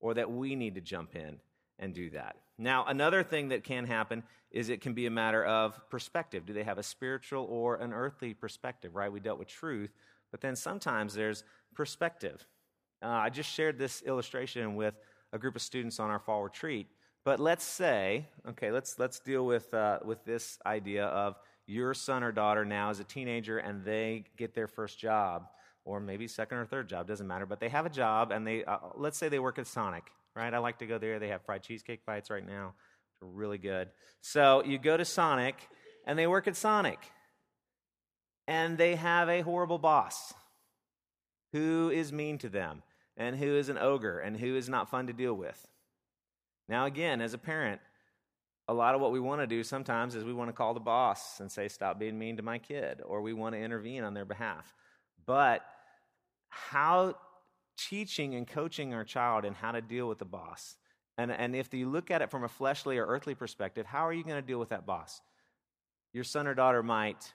[0.00, 1.40] or that we need to jump in
[1.78, 2.36] and do that?
[2.56, 6.46] Now, another thing that can happen is it can be a matter of perspective.
[6.46, 9.10] Do they have a spiritual or an earthly perspective, right?
[9.12, 9.90] We dealt with truth,
[10.30, 11.42] but then sometimes there's
[11.74, 12.46] perspective.
[13.02, 14.94] Uh, I just shared this illustration with
[15.32, 16.86] a group of students on our fall retreat.
[17.24, 22.22] But let's say, okay, let's let's deal with uh, with this idea of your son
[22.22, 25.46] or daughter now is a teenager and they get their first job,
[25.84, 27.46] or maybe second or third job, doesn't matter.
[27.46, 30.52] But they have a job and they uh, let's say they work at Sonic, right?
[30.52, 31.18] I like to go there.
[31.18, 32.74] They have fried cheesecake bites right now,
[33.20, 33.88] they're really good.
[34.20, 35.56] So you go to Sonic
[36.06, 36.98] and they work at Sonic,
[38.46, 40.34] and they have a horrible boss
[41.52, 42.82] who is mean to them
[43.16, 45.66] and who is an ogre and who is not fun to deal with.
[46.68, 47.80] Now, again, as a parent,
[48.68, 50.80] a lot of what we want to do sometimes is we want to call the
[50.80, 54.14] boss and say, Stop being mean to my kid, or we want to intervene on
[54.14, 54.74] their behalf.
[55.26, 55.62] But
[56.48, 57.16] how
[57.76, 60.76] teaching and coaching our child in how to deal with the boss,
[61.18, 64.12] and, and if you look at it from a fleshly or earthly perspective, how are
[64.12, 65.20] you going to deal with that boss?
[66.12, 67.32] Your son or daughter might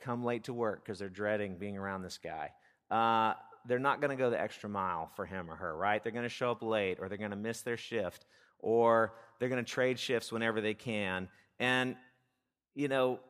[0.00, 2.50] come late to work because they're dreading being around this guy.
[2.90, 3.34] Uh,
[3.66, 6.02] they're not going to go the extra mile for him or her, right?
[6.02, 8.24] They're going to show up late or they're going to miss their shift
[8.62, 11.28] or they're going to trade shifts whenever they can.
[11.58, 11.96] And,
[12.74, 13.20] you know,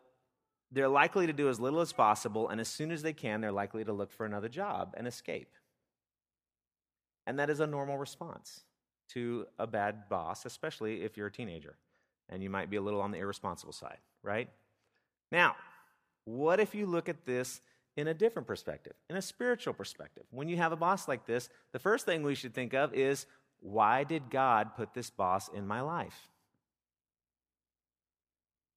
[0.73, 2.49] they're likely to do as little as possible.
[2.49, 5.49] And as soon as they can, they're likely to look for another job and escape.
[7.27, 8.61] And that is a normal response
[9.11, 11.77] to a bad boss, especially if you're a teenager
[12.29, 14.49] and you might be a little on the irresponsible side, right?
[15.33, 15.57] Now,
[16.25, 17.61] what if you look at this
[17.97, 20.25] in a different perspective, in a spiritual perspective.
[20.31, 23.27] When you have a boss like this, the first thing we should think of is
[23.61, 26.29] why did God put this boss in my life?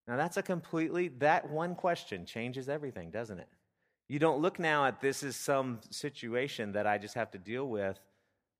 [0.07, 3.47] Now, that's a completely, that one question changes everything, doesn't it?
[4.09, 7.67] You don't look now at this as some situation that I just have to deal
[7.67, 7.97] with.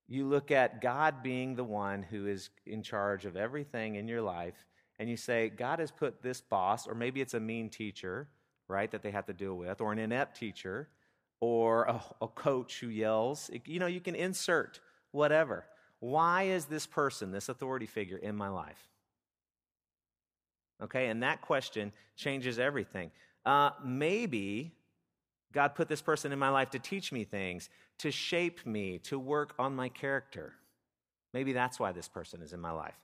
[0.08, 4.22] You look at God being the one who is in charge of everything in your
[4.22, 4.64] life,
[4.98, 8.28] and you say, God has put this boss, or maybe it's a mean teacher,
[8.68, 10.88] right, that they have to deal with, or an inept teacher,
[11.40, 13.50] or a, a coach who yells.
[13.66, 15.66] You know, you can insert whatever.
[16.04, 18.90] Why is this person, this authority figure, in my life?
[20.82, 23.10] Okay, and that question changes everything.
[23.46, 24.74] Uh, maybe
[25.50, 29.18] God put this person in my life to teach me things, to shape me, to
[29.18, 30.52] work on my character.
[31.32, 33.00] Maybe that's why this person is in my life.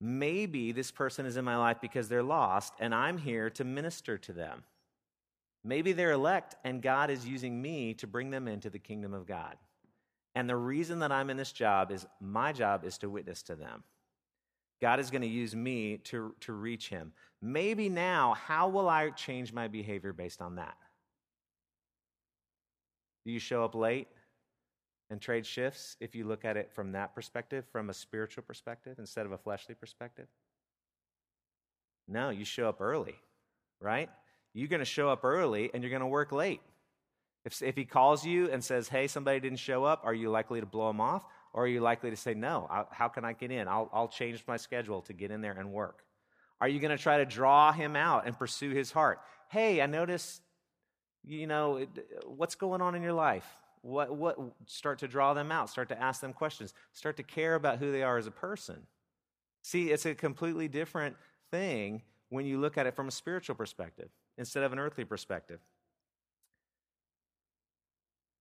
[0.00, 4.18] Maybe this person is in my life because they're lost and I'm here to minister
[4.18, 4.64] to them.
[5.62, 9.26] Maybe they're elect and God is using me to bring them into the kingdom of
[9.28, 9.56] God.
[10.38, 13.56] And the reason that I'm in this job is my job is to witness to
[13.56, 13.82] them.
[14.80, 17.10] God is going to use me to, to reach him.
[17.42, 20.76] Maybe now, how will I change my behavior based on that?
[23.26, 24.06] Do you show up late
[25.10, 29.00] and trade shifts if you look at it from that perspective, from a spiritual perspective
[29.00, 30.28] instead of a fleshly perspective?
[32.06, 33.16] No, you show up early,
[33.80, 34.08] right?
[34.54, 36.60] You're going to show up early and you're going to work late.
[37.44, 40.60] If, if he calls you and says, hey, somebody didn't show up, are you likely
[40.60, 41.24] to blow him off?
[41.52, 43.68] Or are you likely to say, no, I, how can I get in?
[43.68, 46.04] I'll, I'll change my schedule to get in there and work.
[46.60, 49.20] Are you going to try to draw him out and pursue his heart?
[49.48, 50.42] Hey, I noticed
[51.28, 51.86] you know,
[52.26, 53.46] what's going on in your life?
[53.82, 57.54] What, what, start to draw them out, start to ask them questions, start to care
[57.54, 58.86] about who they are as a person.
[59.62, 61.16] See, it's a completely different
[61.50, 65.60] thing when you look at it from a spiritual perspective instead of an earthly perspective.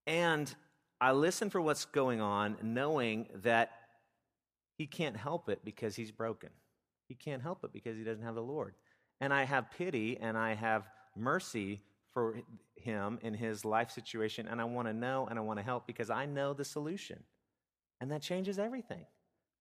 [0.07, 0.53] And
[0.99, 3.71] I listen for what's going on, knowing that
[4.77, 6.49] he can't help it because he's broken.
[7.07, 8.73] He can't help it because he doesn't have the Lord.
[9.19, 10.83] And I have pity and I have
[11.15, 11.81] mercy
[12.13, 12.39] for
[12.75, 15.85] him in his life situation, and I want to know and I want to help
[15.85, 17.23] because I know the solution.
[17.99, 19.05] And that changes everything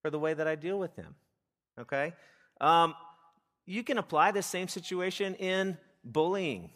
[0.00, 1.14] for the way that I deal with him.
[1.78, 2.14] Okay?
[2.60, 2.94] Um,
[3.66, 6.70] you can apply this same situation in bullying.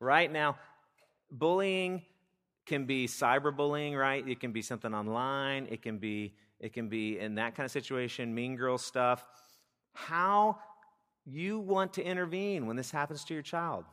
[0.00, 0.58] Right now,
[1.30, 2.02] bullying
[2.66, 4.26] can be cyberbullying, right?
[4.26, 5.66] It can be something online.
[5.70, 9.24] It can be it can be in that kind of situation, mean girl stuff.
[9.94, 10.58] How
[11.24, 13.84] you want to intervene when this happens to your child.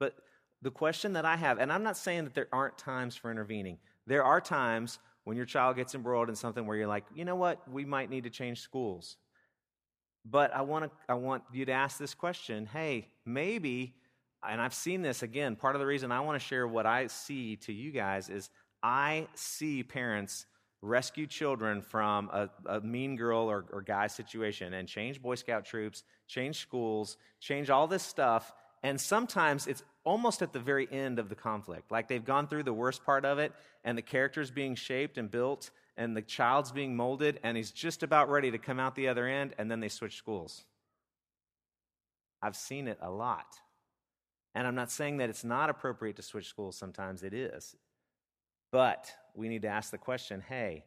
[0.00, 0.14] But
[0.60, 3.78] the question that I have, and I'm not saying that there aren't times for intervening.
[4.06, 7.36] There are times when your child gets embroiled in something where you're like, you know
[7.36, 9.16] what, we might need to change schools.
[10.24, 12.66] But I want to, I want you to ask this question.
[12.66, 13.94] Hey, maybe,
[14.48, 15.56] and I've seen this again.
[15.56, 18.50] Part of the reason I want to share what I see to you guys is
[18.82, 20.46] I see parents
[20.82, 25.64] rescue children from a, a mean girl or, or guy situation and change Boy Scout
[25.64, 28.52] troops, change schools, change all this stuff.
[28.82, 31.90] And sometimes it's almost at the very end of the conflict.
[31.90, 33.52] Like they've gone through the worst part of it,
[33.84, 38.02] and the character's being shaped and built, and the child's being molded, and he's just
[38.02, 40.64] about ready to come out the other end, and then they switch schools.
[42.42, 43.46] I've seen it a lot.
[44.54, 47.76] And I'm not saying that it's not appropriate to switch schools, sometimes it is.
[48.72, 50.84] But we need to ask the question hey,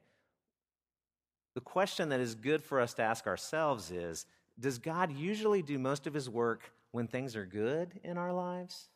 [1.55, 4.25] the question that is good for us to ask ourselves is
[4.59, 8.89] Does God usually do most of his work when things are good in our lives?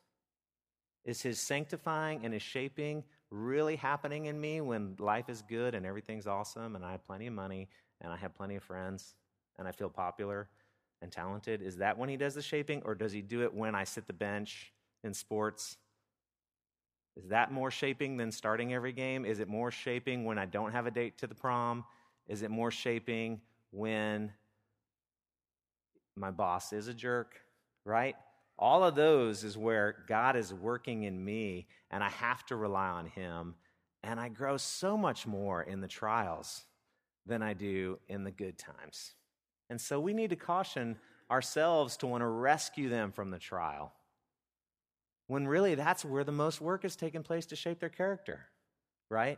[1.06, 5.86] Is his sanctifying and his shaping really happening in me when life is good and
[5.86, 7.68] everything's awesome and I have plenty of money
[8.02, 9.16] and I have plenty of friends
[9.58, 10.50] and I feel popular
[11.02, 11.62] and talented?
[11.62, 14.08] Is that when he does the shaping or does he do it when I sit
[14.08, 14.72] the bench
[15.04, 15.78] in sports?
[17.16, 19.26] Is that more shaping than starting every game?
[19.26, 21.84] Is it more shaping when I don't have a date to the prom?
[22.28, 23.42] Is it more shaping
[23.72, 24.32] when
[26.16, 27.40] my boss is a jerk,
[27.86, 28.16] right?
[28.60, 32.88] All of those is where God is working in me, and I have to rely
[32.88, 33.56] on Him.
[34.04, 36.66] And I grow so much more in the trials
[37.26, 39.14] than I do in the good times.
[39.70, 40.98] And so we need to caution
[41.30, 43.94] ourselves to want to rescue them from the trial.
[45.28, 48.46] When really that's where the most work is taking place to shape their character,
[49.10, 49.38] right?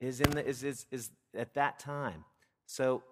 [0.00, 2.24] Is in the is is, is at that time.
[2.66, 3.02] So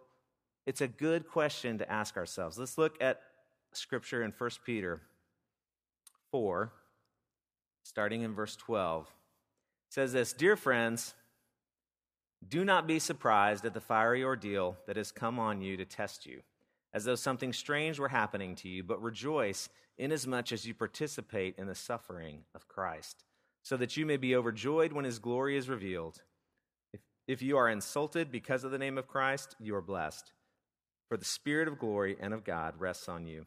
[0.66, 2.58] it's a good question to ask ourselves.
[2.58, 3.20] Let's look at
[3.72, 5.00] scripture in 1 Peter
[6.32, 6.72] 4,
[7.84, 11.14] starting in verse 12, it says this Dear friends,
[12.46, 16.26] do not be surprised at the fiery ordeal that has come on you to test
[16.26, 16.42] you,
[16.94, 19.68] as though something strange were happening to you, but rejoice
[19.98, 23.24] inasmuch as you participate in the suffering of Christ,
[23.62, 26.22] so that you may be overjoyed when his glory is revealed.
[26.92, 30.32] If, if you are insulted because of the name of Christ, you are blessed,
[31.08, 33.46] for the Spirit of glory and of God rests on you.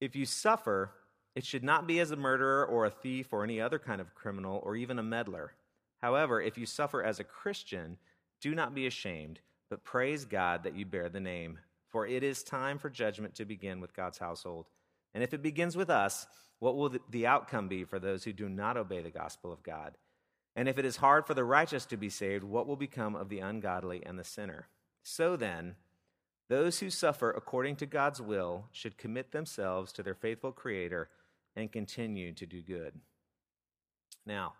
[0.00, 0.90] If you suffer,
[1.34, 4.14] it should not be as a murderer or a thief or any other kind of
[4.14, 5.52] criminal or even a meddler.
[6.00, 7.96] However, if you suffer as a Christian,
[8.40, 11.58] do not be ashamed, but praise God that you bear the name.
[11.92, 14.66] For it is time for judgment to begin with God's household.
[15.14, 16.26] And if it begins with us,
[16.58, 19.96] what will the outcome be for those who do not obey the gospel of God?
[20.56, 23.28] And if it is hard for the righteous to be saved, what will become of
[23.28, 24.68] the ungodly and the sinner?
[25.02, 25.76] So then,
[26.48, 31.08] those who suffer according to God's will should commit themselves to their faithful Creator
[31.56, 32.94] and continue to do good.
[34.24, 34.54] Now,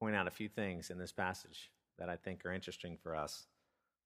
[0.00, 3.46] point out a few things in this passage that I think are interesting for us.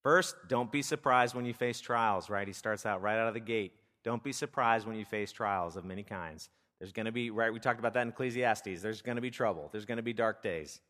[0.02, 2.46] First, don't be surprised when you face trials, right?
[2.46, 3.72] He starts out right out of the gate.
[4.02, 6.48] Don't be surprised when you face trials of many kinds.
[6.78, 7.52] There's going to be, right?
[7.52, 8.80] We talked about that in Ecclesiastes.
[8.80, 10.80] There's going to be trouble, there's going to be dark days.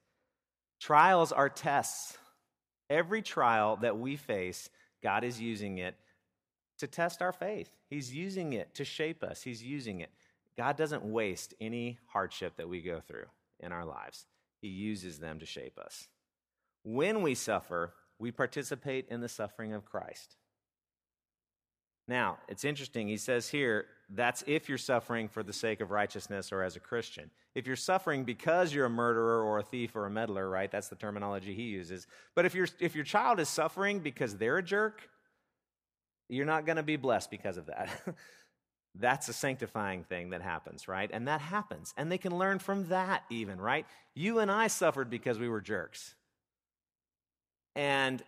[0.79, 2.17] Trials are tests.
[2.89, 4.69] Every trial that we face,
[5.03, 5.95] God is using it
[6.79, 7.71] to test our faith.
[7.89, 9.43] He's using it to shape us.
[9.43, 10.11] He's using it.
[10.57, 13.27] God doesn't waste any hardship that we go through
[13.61, 14.27] in our lives,
[14.63, 16.09] He uses them to shape us.
[16.83, 20.37] When we suffer, we participate in the suffering of Christ.
[22.07, 23.09] Now, it's interesting.
[23.09, 26.81] He says here, that's if you're suffering for the sake of righteousness or as a
[26.81, 27.31] Christian.
[27.55, 30.71] If you're suffering because you're a murderer or a thief or a meddler, right?
[30.71, 32.07] That's the terminology he uses.
[32.35, 35.09] But if, you if your child is suffering because they're a jerk,
[36.29, 37.89] you're not going to be blessed because of that.
[38.97, 41.09] That's a sanctifying thing that happens, right?
[41.13, 41.95] And that happens.
[41.97, 43.87] And they can learn from that, even, right?
[44.15, 46.17] You and I suffered because we were jerks.
[47.75, 48.23] And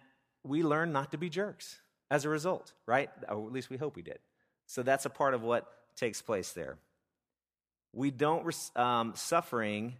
[0.45, 1.81] we learn not to be jerks
[2.11, 3.11] as a result, right?
[3.29, 4.19] Or at least we hope we did.
[4.67, 5.67] So that's a part of what
[5.97, 6.77] takes place there.
[7.93, 9.97] We don't, um, suffering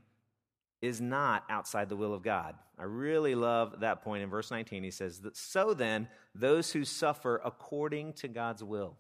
[0.81, 2.55] is not outside the will of God.
[2.79, 4.83] I really love that point in verse 19.
[4.83, 8.97] He says, So then, those who suffer according to God's will.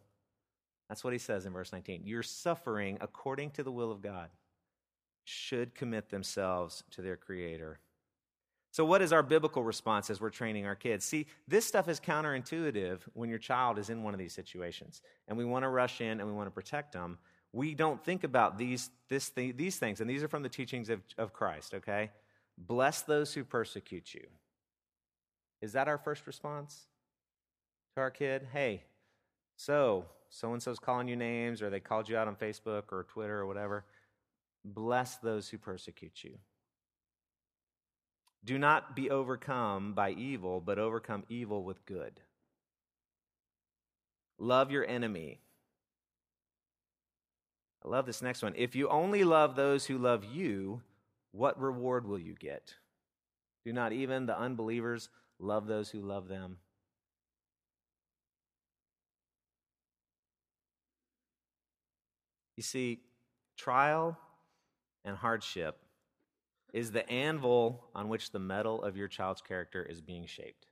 [0.89, 2.03] That's what he says in verse 19.
[2.05, 4.29] You're suffering according to the will of God,
[5.25, 7.81] should commit themselves to their Creator.
[8.73, 11.05] So, what is our biblical response as we're training our kids?
[11.05, 15.37] See, this stuff is counterintuitive when your child is in one of these situations, and
[15.37, 17.19] we want to rush in and we want to protect them.
[17.53, 20.89] We don't think about these, this th- these things, and these are from the teachings
[20.89, 22.11] of, of Christ, okay?
[22.57, 24.27] Bless those who persecute you.
[25.61, 26.87] Is that our first response
[27.95, 28.49] to our kid?
[28.55, 28.85] Hey,
[29.57, 33.05] so so and so's calling you names, or they called you out on Facebook or
[33.05, 33.85] Twitter or whatever.
[34.65, 36.39] Bless those who persecute you.
[38.45, 42.21] Do not be overcome by evil, but overcome evil with good.
[44.39, 45.41] Love your enemy.
[47.85, 48.55] I love this next one.
[48.57, 50.83] If you only love those who love you,
[51.33, 52.75] what reward will you get?
[53.65, 56.59] Do not even the unbelievers love those who love them?
[62.57, 63.01] You see,
[63.57, 64.19] trial
[65.05, 65.82] and hardship
[66.73, 70.67] is the anvil on which the metal of your child's character is being shaped.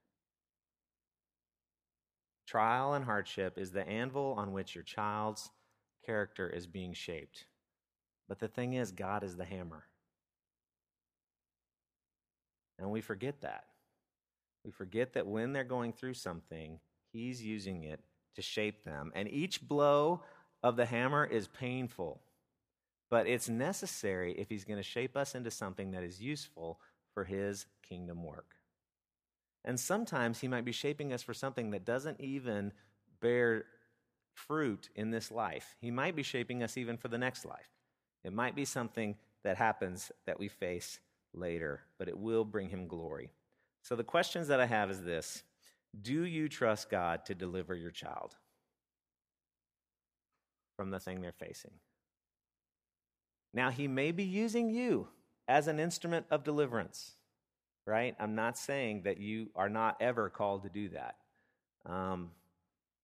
[2.46, 5.50] Trial and hardship is the anvil on which your child's
[6.04, 7.44] character is being shaped.
[8.28, 9.84] But the thing is, God is the hammer.
[12.78, 13.64] And we forget that.
[14.64, 16.80] We forget that when they're going through something,
[17.12, 18.00] He's using it
[18.36, 19.12] to shape them.
[19.14, 20.22] And each blow
[20.62, 22.20] of the hammer is painful
[23.10, 26.80] but it's necessary if he's going to shape us into something that is useful
[27.12, 28.54] for his kingdom work.
[29.64, 32.72] And sometimes he might be shaping us for something that doesn't even
[33.20, 33.66] bear
[34.32, 35.76] fruit in this life.
[35.80, 37.68] He might be shaping us even for the next life.
[38.24, 41.00] It might be something that happens that we face
[41.34, 43.32] later, but it will bring him glory.
[43.82, 45.42] So the questions that I have is this
[46.00, 48.36] Do you trust God to deliver your child
[50.76, 51.72] from the thing they're facing?
[53.52, 55.08] Now, he may be using you
[55.48, 57.12] as an instrument of deliverance,
[57.86, 58.14] right?
[58.20, 61.16] I'm not saying that you are not ever called to do that.
[61.86, 62.30] Um,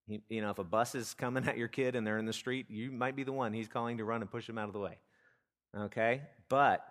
[0.06, 2.66] you, know, if a bus is coming at your kid and they're in the street,
[2.70, 4.78] you might be the one he's calling to run and push them out of the
[4.78, 4.98] way.
[5.76, 6.22] Okay?
[6.48, 6.86] But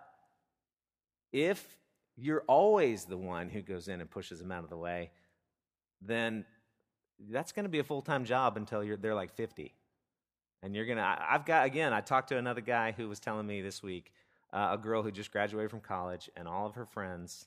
[1.32, 1.64] if
[2.16, 5.10] you're always the one who goes in and pushes them out of the way,
[6.02, 6.44] then
[7.30, 9.74] that's going to be a full time job until they're like 50.
[10.62, 13.46] And you're going to, I've got, again, I talked to another guy who was telling
[13.46, 14.12] me this week,
[14.52, 17.46] uh, a girl who just graduated from college, and all of her friends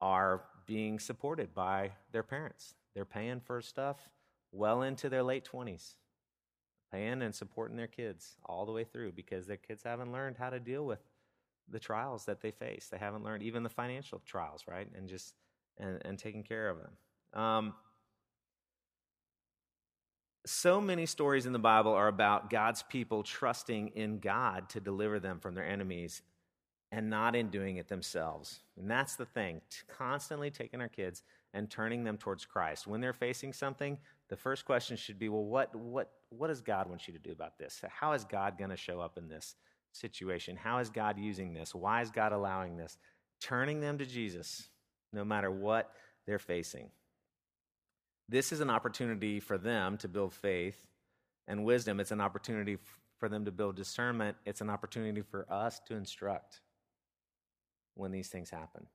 [0.00, 2.74] are being supported by their parents.
[2.94, 4.08] They're paying for stuff
[4.52, 5.94] well into their late 20s,
[6.92, 10.50] paying and supporting their kids all the way through because their kids haven't learned how
[10.50, 11.00] to deal with
[11.68, 12.88] the trials that they face.
[12.90, 14.88] They haven't learned even the financial trials, right?
[14.96, 15.34] And just,
[15.78, 17.40] and, and taking care of them.
[17.42, 17.74] Um,
[20.46, 25.20] so many stories in the Bible are about God's people trusting in God to deliver
[25.20, 26.22] them from their enemies
[26.92, 28.60] and not in doing it themselves.
[28.76, 31.22] And that's the thing constantly taking our kids
[31.52, 32.86] and turning them towards Christ.
[32.86, 36.88] When they're facing something, the first question should be well, what, what, what does God
[36.88, 37.82] want you to do about this?
[37.88, 39.56] How is God going to show up in this
[39.92, 40.56] situation?
[40.56, 41.74] How is God using this?
[41.74, 42.98] Why is God allowing this?
[43.40, 44.68] Turning them to Jesus,
[45.12, 45.92] no matter what
[46.26, 46.90] they're facing.
[48.30, 50.86] This is an opportunity for them to build faith
[51.48, 51.98] and wisdom.
[51.98, 52.78] It's an opportunity
[53.18, 54.36] for them to build discernment.
[54.46, 56.60] It's an opportunity for us to instruct
[57.96, 58.86] when these things happen.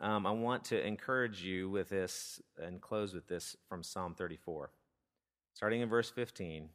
[0.00, 4.70] Um, I want to encourage you with this and close with this from Psalm 34.
[5.54, 6.70] Starting in verse 15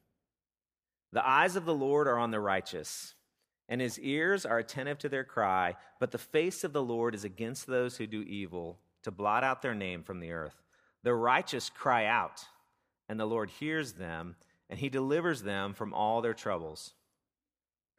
[1.11, 3.15] The eyes of the Lord are on the righteous,
[3.67, 7.25] and his ears are attentive to their cry, but the face of the Lord is
[7.25, 10.64] against those who do evil, to blot out their name from the earth.
[11.05, 12.43] The righteous cry out,
[13.07, 14.35] and the Lord hears them,
[14.71, 16.95] and he delivers them from all their troubles.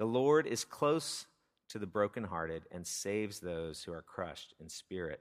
[0.01, 1.27] The Lord is close
[1.69, 5.21] to the brokenhearted and saves those who are crushed in spirit.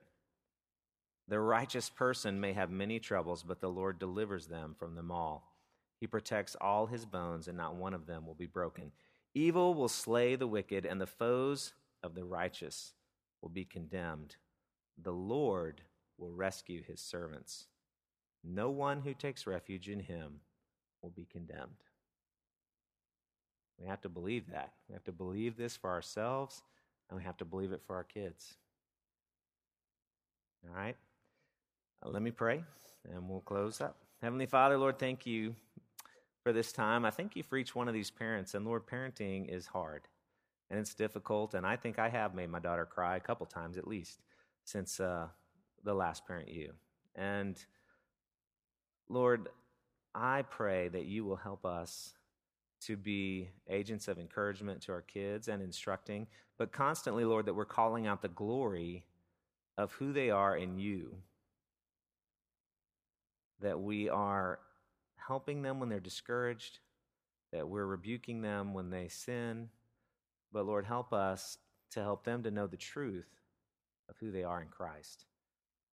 [1.27, 5.53] The righteous person may have many troubles, but the Lord delivers them from them all.
[5.99, 8.93] He protects all his bones, and not one of them will be broken.
[9.35, 12.93] Evil will slay the wicked, and the foes of the righteous
[13.43, 14.37] will be condemned.
[14.99, 15.81] The Lord
[16.17, 17.67] will rescue his servants.
[18.47, 20.39] No one who takes refuge in him
[21.01, 21.83] will be condemned.
[23.79, 24.73] We have to believe that.
[24.87, 26.61] We have to believe this for ourselves,
[27.09, 28.55] and we have to believe it for our kids.
[30.67, 30.95] All right?
[32.03, 32.63] Uh, let me pray,
[33.11, 33.97] and we'll close up.
[34.21, 35.55] Heavenly Father, Lord, thank you
[36.45, 37.05] for this time.
[37.05, 38.53] I thank you for each one of these parents.
[38.53, 40.07] And Lord, parenting is hard
[40.69, 41.53] and it's difficult.
[41.55, 44.21] And I think I have made my daughter cry a couple times at least
[44.63, 45.27] since uh,
[45.83, 46.71] the last Parent U.
[47.15, 47.57] And
[49.09, 49.49] Lord,
[50.13, 52.13] I pray that you will help us
[52.81, 56.27] to be agents of encouragement to our kids and instructing,
[56.57, 59.03] but constantly, Lord, that we're calling out the glory
[59.77, 61.17] of who they are in you.
[63.61, 64.59] That we are
[65.15, 66.79] helping them when they're discouraged,
[67.51, 69.69] that we're rebuking them when they sin.
[70.51, 71.57] But Lord, help us
[71.91, 73.29] to help them to know the truth
[74.09, 75.25] of who they are in Christ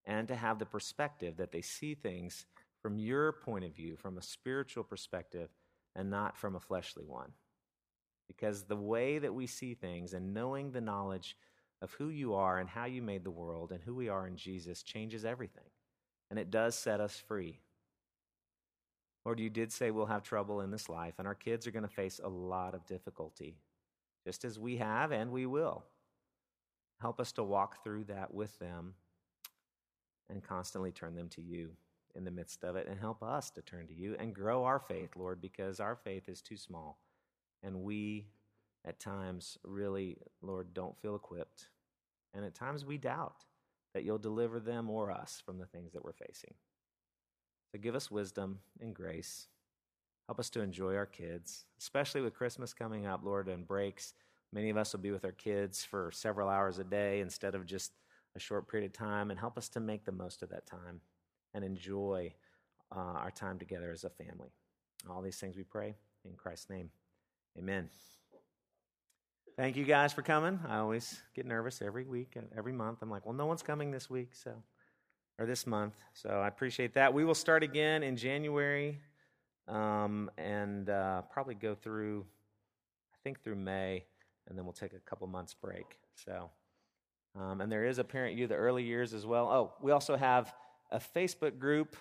[0.04, 2.46] and to have the perspective that they see things
[2.82, 5.48] from your point of view, from a spiritual perspective
[5.94, 7.30] and not from a fleshly one.
[8.26, 11.36] Because the way that we see things and knowing the knowledge
[11.80, 14.36] of who you are and how you made the world and who we are in
[14.36, 15.64] Jesus changes everything.
[16.30, 17.60] And it does set us free.
[19.24, 21.86] Lord, you did say we'll have trouble in this life, and our kids are going
[21.86, 23.56] to face a lot of difficulty,
[24.26, 25.84] just as we have and we will.
[27.00, 28.94] Help us to walk through that with them
[30.28, 31.72] and constantly turn them to you
[32.14, 34.78] in the midst of it and help us to turn to you and grow our
[34.78, 36.98] faith, Lord, because our faith is too small.
[37.62, 38.26] And we,
[38.84, 41.68] at times, really, Lord, don't feel equipped.
[42.34, 43.44] And at times we doubt
[43.94, 46.54] that you'll deliver them or us from the things that we're facing.
[47.70, 49.48] So give us wisdom and grace.
[50.28, 54.14] Help us to enjoy our kids, especially with Christmas coming up, Lord, and breaks.
[54.52, 57.66] Many of us will be with our kids for several hours a day instead of
[57.66, 57.92] just
[58.36, 61.00] a short period of time, and help us to make the most of that time
[61.54, 62.32] and enjoy
[62.94, 64.52] uh, our time together as a family.
[65.10, 65.94] All these things we pray
[66.24, 66.90] in Christ's name.
[67.58, 67.88] Amen.
[69.56, 70.58] Thank you guys for coming.
[70.66, 73.00] I always get nervous every week, and every month.
[73.02, 74.52] I'm like, well, no one's coming this week, so
[75.38, 75.94] or this month.
[76.14, 77.12] So I appreciate that.
[77.12, 78.98] We will start again in January,
[79.68, 82.24] um, and uh, probably go through,
[83.12, 84.04] I think through May,
[84.48, 85.98] and then we'll take a couple months break.
[86.14, 86.50] So,
[87.38, 89.48] um, and there is a Parent U the early years as well.
[89.48, 90.54] Oh, we also have
[90.92, 91.96] a Facebook group.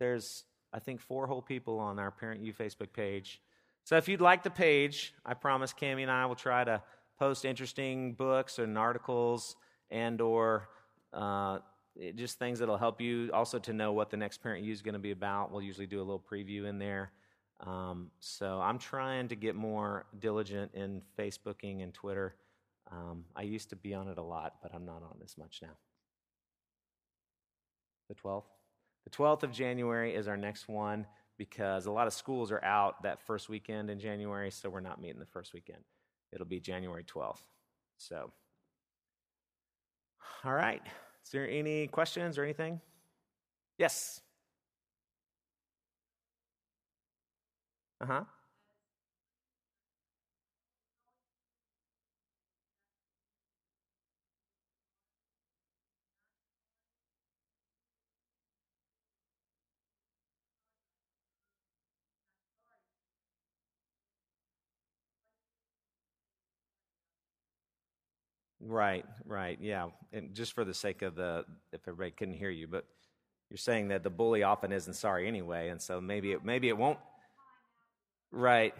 [0.00, 3.40] There's, I think, four whole people on our Parent U Facebook page.
[3.84, 6.82] So if you'd like the page, I promise Cami and I will try to
[7.18, 9.56] post interesting books and articles
[9.90, 10.68] and or
[11.12, 11.58] uh,
[12.14, 14.92] just things that'll help you also to know what the next Parent U is going
[14.92, 15.50] to be about.
[15.50, 17.12] We'll usually do a little preview in there.
[17.60, 22.34] Um, so I'm trying to get more diligent in Facebooking and Twitter.
[22.92, 25.60] Um, I used to be on it a lot, but I'm not on as much
[25.62, 25.76] now.
[28.08, 28.44] The 12th?
[29.04, 31.06] The 12th of January is our next one
[31.36, 35.00] because a lot of schools are out that first weekend in January, so we're not
[35.00, 35.82] meeting the first weekend.
[36.32, 37.40] It'll be January 12th.
[37.96, 38.32] So,
[40.44, 40.82] all right.
[41.24, 42.80] Is there any questions or anything?
[43.78, 44.20] Yes.
[48.00, 48.24] Uh huh.
[68.68, 69.86] Right, right, yeah.
[70.12, 72.84] And just for the sake of the, if everybody couldn't hear you, but
[73.48, 76.76] you're saying that the bully often isn't sorry anyway, and so maybe it, maybe it
[76.76, 76.98] won't.
[78.30, 78.74] Right.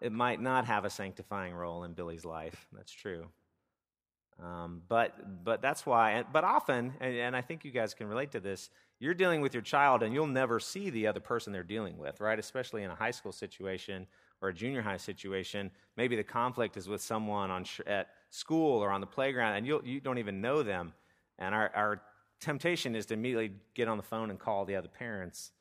[0.00, 2.66] It might not have a sanctifying role in Billy's life.
[2.72, 3.26] That's true.
[4.42, 6.24] Um, but but that's why.
[6.32, 8.70] But often, and, and I think you guys can relate to this.
[8.98, 12.18] You're dealing with your child, and you'll never see the other person they're dealing with,
[12.18, 12.38] right?
[12.38, 14.06] Especially in a high school situation
[14.42, 15.70] or a junior high situation.
[15.96, 19.80] Maybe the conflict is with someone on at school or on the playground, and you
[19.84, 20.92] you don't even know them.
[21.38, 22.02] And our, our
[22.40, 25.52] temptation is to immediately get on the phone and call the other parents.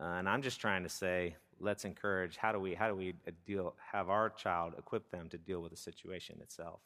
[0.00, 2.36] Uh, and I'm just trying to say, let's encourage.
[2.36, 3.74] How do we how do we uh, deal?
[3.92, 6.80] Have our child equip them to deal with the situation itself.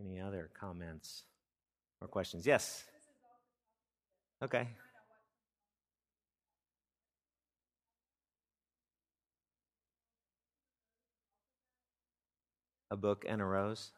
[0.00, 1.24] Any other comments
[2.00, 2.46] or questions?
[2.46, 2.84] Yes.
[4.42, 4.68] Okay.
[12.90, 13.92] A book and a rose.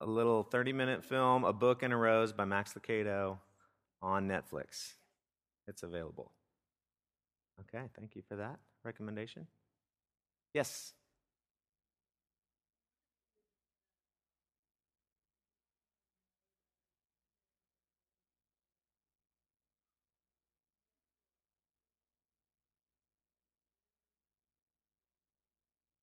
[0.00, 3.38] a little 30 minute film, A Book and a Rose by Max Lucado
[4.00, 4.94] on Netflix.
[5.66, 6.32] It's available.
[7.60, 9.46] Okay, thank you for that recommendation.
[10.54, 10.94] Yes.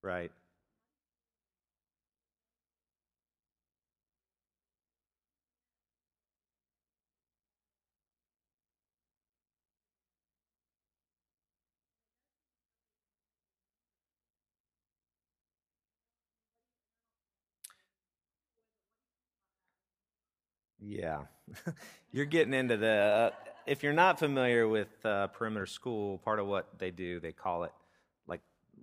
[0.06, 0.32] Right.
[20.80, 21.24] Yeah.
[22.12, 22.88] you're getting into the.
[22.90, 23.32] Uh,
[23.66, 27.64] if you're not familiar with uh, perimeter school, part of what they do, they call
[27.64, 27.72] it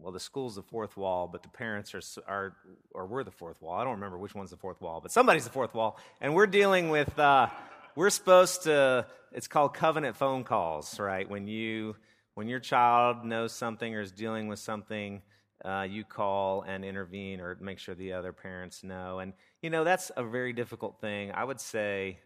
[0.01, 2.57] well, the school's the fourth wall, but the parents are, are
[2.93, 3.74] or we're the fourth wall.
[3.74, 5.99] I don't remember which one's the fourth wall, but somebody's the fourth wall.
[6.20, 7.49] And we're dealing with, uh,
[7.95, 11.28] we're supposed to, it's called covenant phone calls, right?
[11.28, 11.97] When you,
[12.34, 15.22] when your child knows something or is dealing with something,
[15.64, 19.20] uh, you call and intervene or make sure the other parents know.
[19.20, 21.30] And, you know, that's a very difficult thing.
[21.32, 22.18] I would say,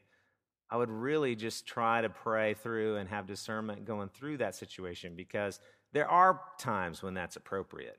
[0.71, 5.15] I would really just try to pray through and have discernment going through that situation
[5.15, 5.61] because
[5.93, 7.99] there are times when that's appropriate.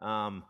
[0.00, 0.44] Um,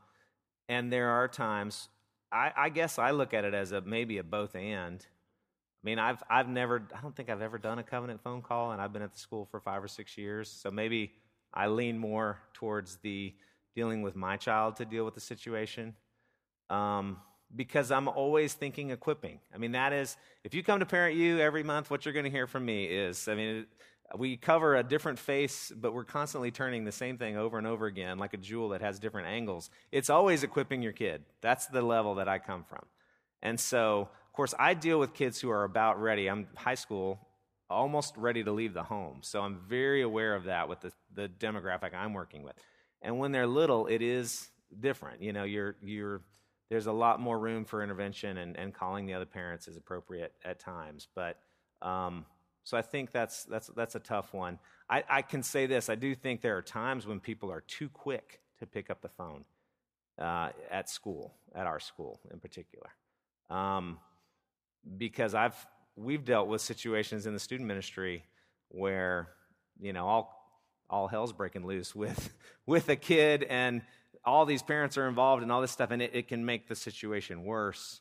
[0.69, 1.89] and there are times,
[2.33, 5.01] I, I, guess I look at it as a maybe a both and.
[5.01, 8.73] I mean, I've, I've never, I don't think I've ever done a covenant phone call,
[8.73, 10.51] and I've been at the school for five or six years.
[10.51, 11.13] So maybe
[11.55, 13.35] I lean more towards the
[13.75, 15.95] dealing with my child to deal with the situation.
[16.71, 17.19] Um,
[17.55, 19.39] because I'm always thinking equipping.
[19.55, 22.25] I mean, that is, if you come to Parent U every month, what you're going
[22.25, 23.67] to hear from me is, I mean,
[24.15, 27.87] we cover a different face, but we're constantly turning the same thing over and over
[27.87, 29.71] again, like a jewel that has different angles.
[29.91, 31.25] It's always equipping your kid.
[31.41, 32.85] That's the level that I come from.
[33.43, 36.29] And so, of course, I deal with kids who are about ready.
[36.29, 37.19] I'm high school,
[37.69, 39.19] almost ready to leave the home.
[39.23, 42.55] So I'm very aware of that with the, the demographic I'm working with.
[43.03, 44.49] And when they're little, it is
[44.79, 45.23] different.
[45.23, 46.23] You know, you're, you're,
[46.71, 50.33] there's a lot more room for intervention, and, and calling the other parents is appropriate
[50.45, 51.07] at times.
[51.15, 51.39] But
[51.83, 52.25] um,
[52.67, 54.59] so I think that's, that's, that's a tough one.
[54.91, 57.89] I, I can say this I do think there are times when people are too
[57.89, 59.45] quick to pick up the phone
[60.19, 62.89] uh, at school, at our school in particular.
[63.51, 64.01] Um,
[64.99, 65.55] because I've,
[65.95, 68.25] we've dealt with situations in the student ministry
[68.71, 69.29] where,
[69.81, 70.37] you know, I'll
[70.91, 72.33] all hell's breaking loose with
[72.67, 73.83] with a kid and
[74.25, 76.75] all these parents are involved and all this stuff and it, it can make the
[76.75, 78.01] situation worse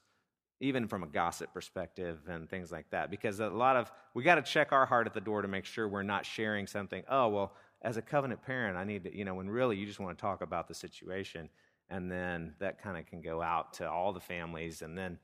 [0.60, 4.36] even from a gossip perspective and things like that because a lot of we got
[4.36, 7.28] to check our heart at the door to make sure we're not sharing something oh
[7.28, 10.18] well as a covenant parent i need to you know when really you just want
[10.18, 11.50] to talk about the situation
[11.90, 15.20] and then that kind of can go out to all the families and then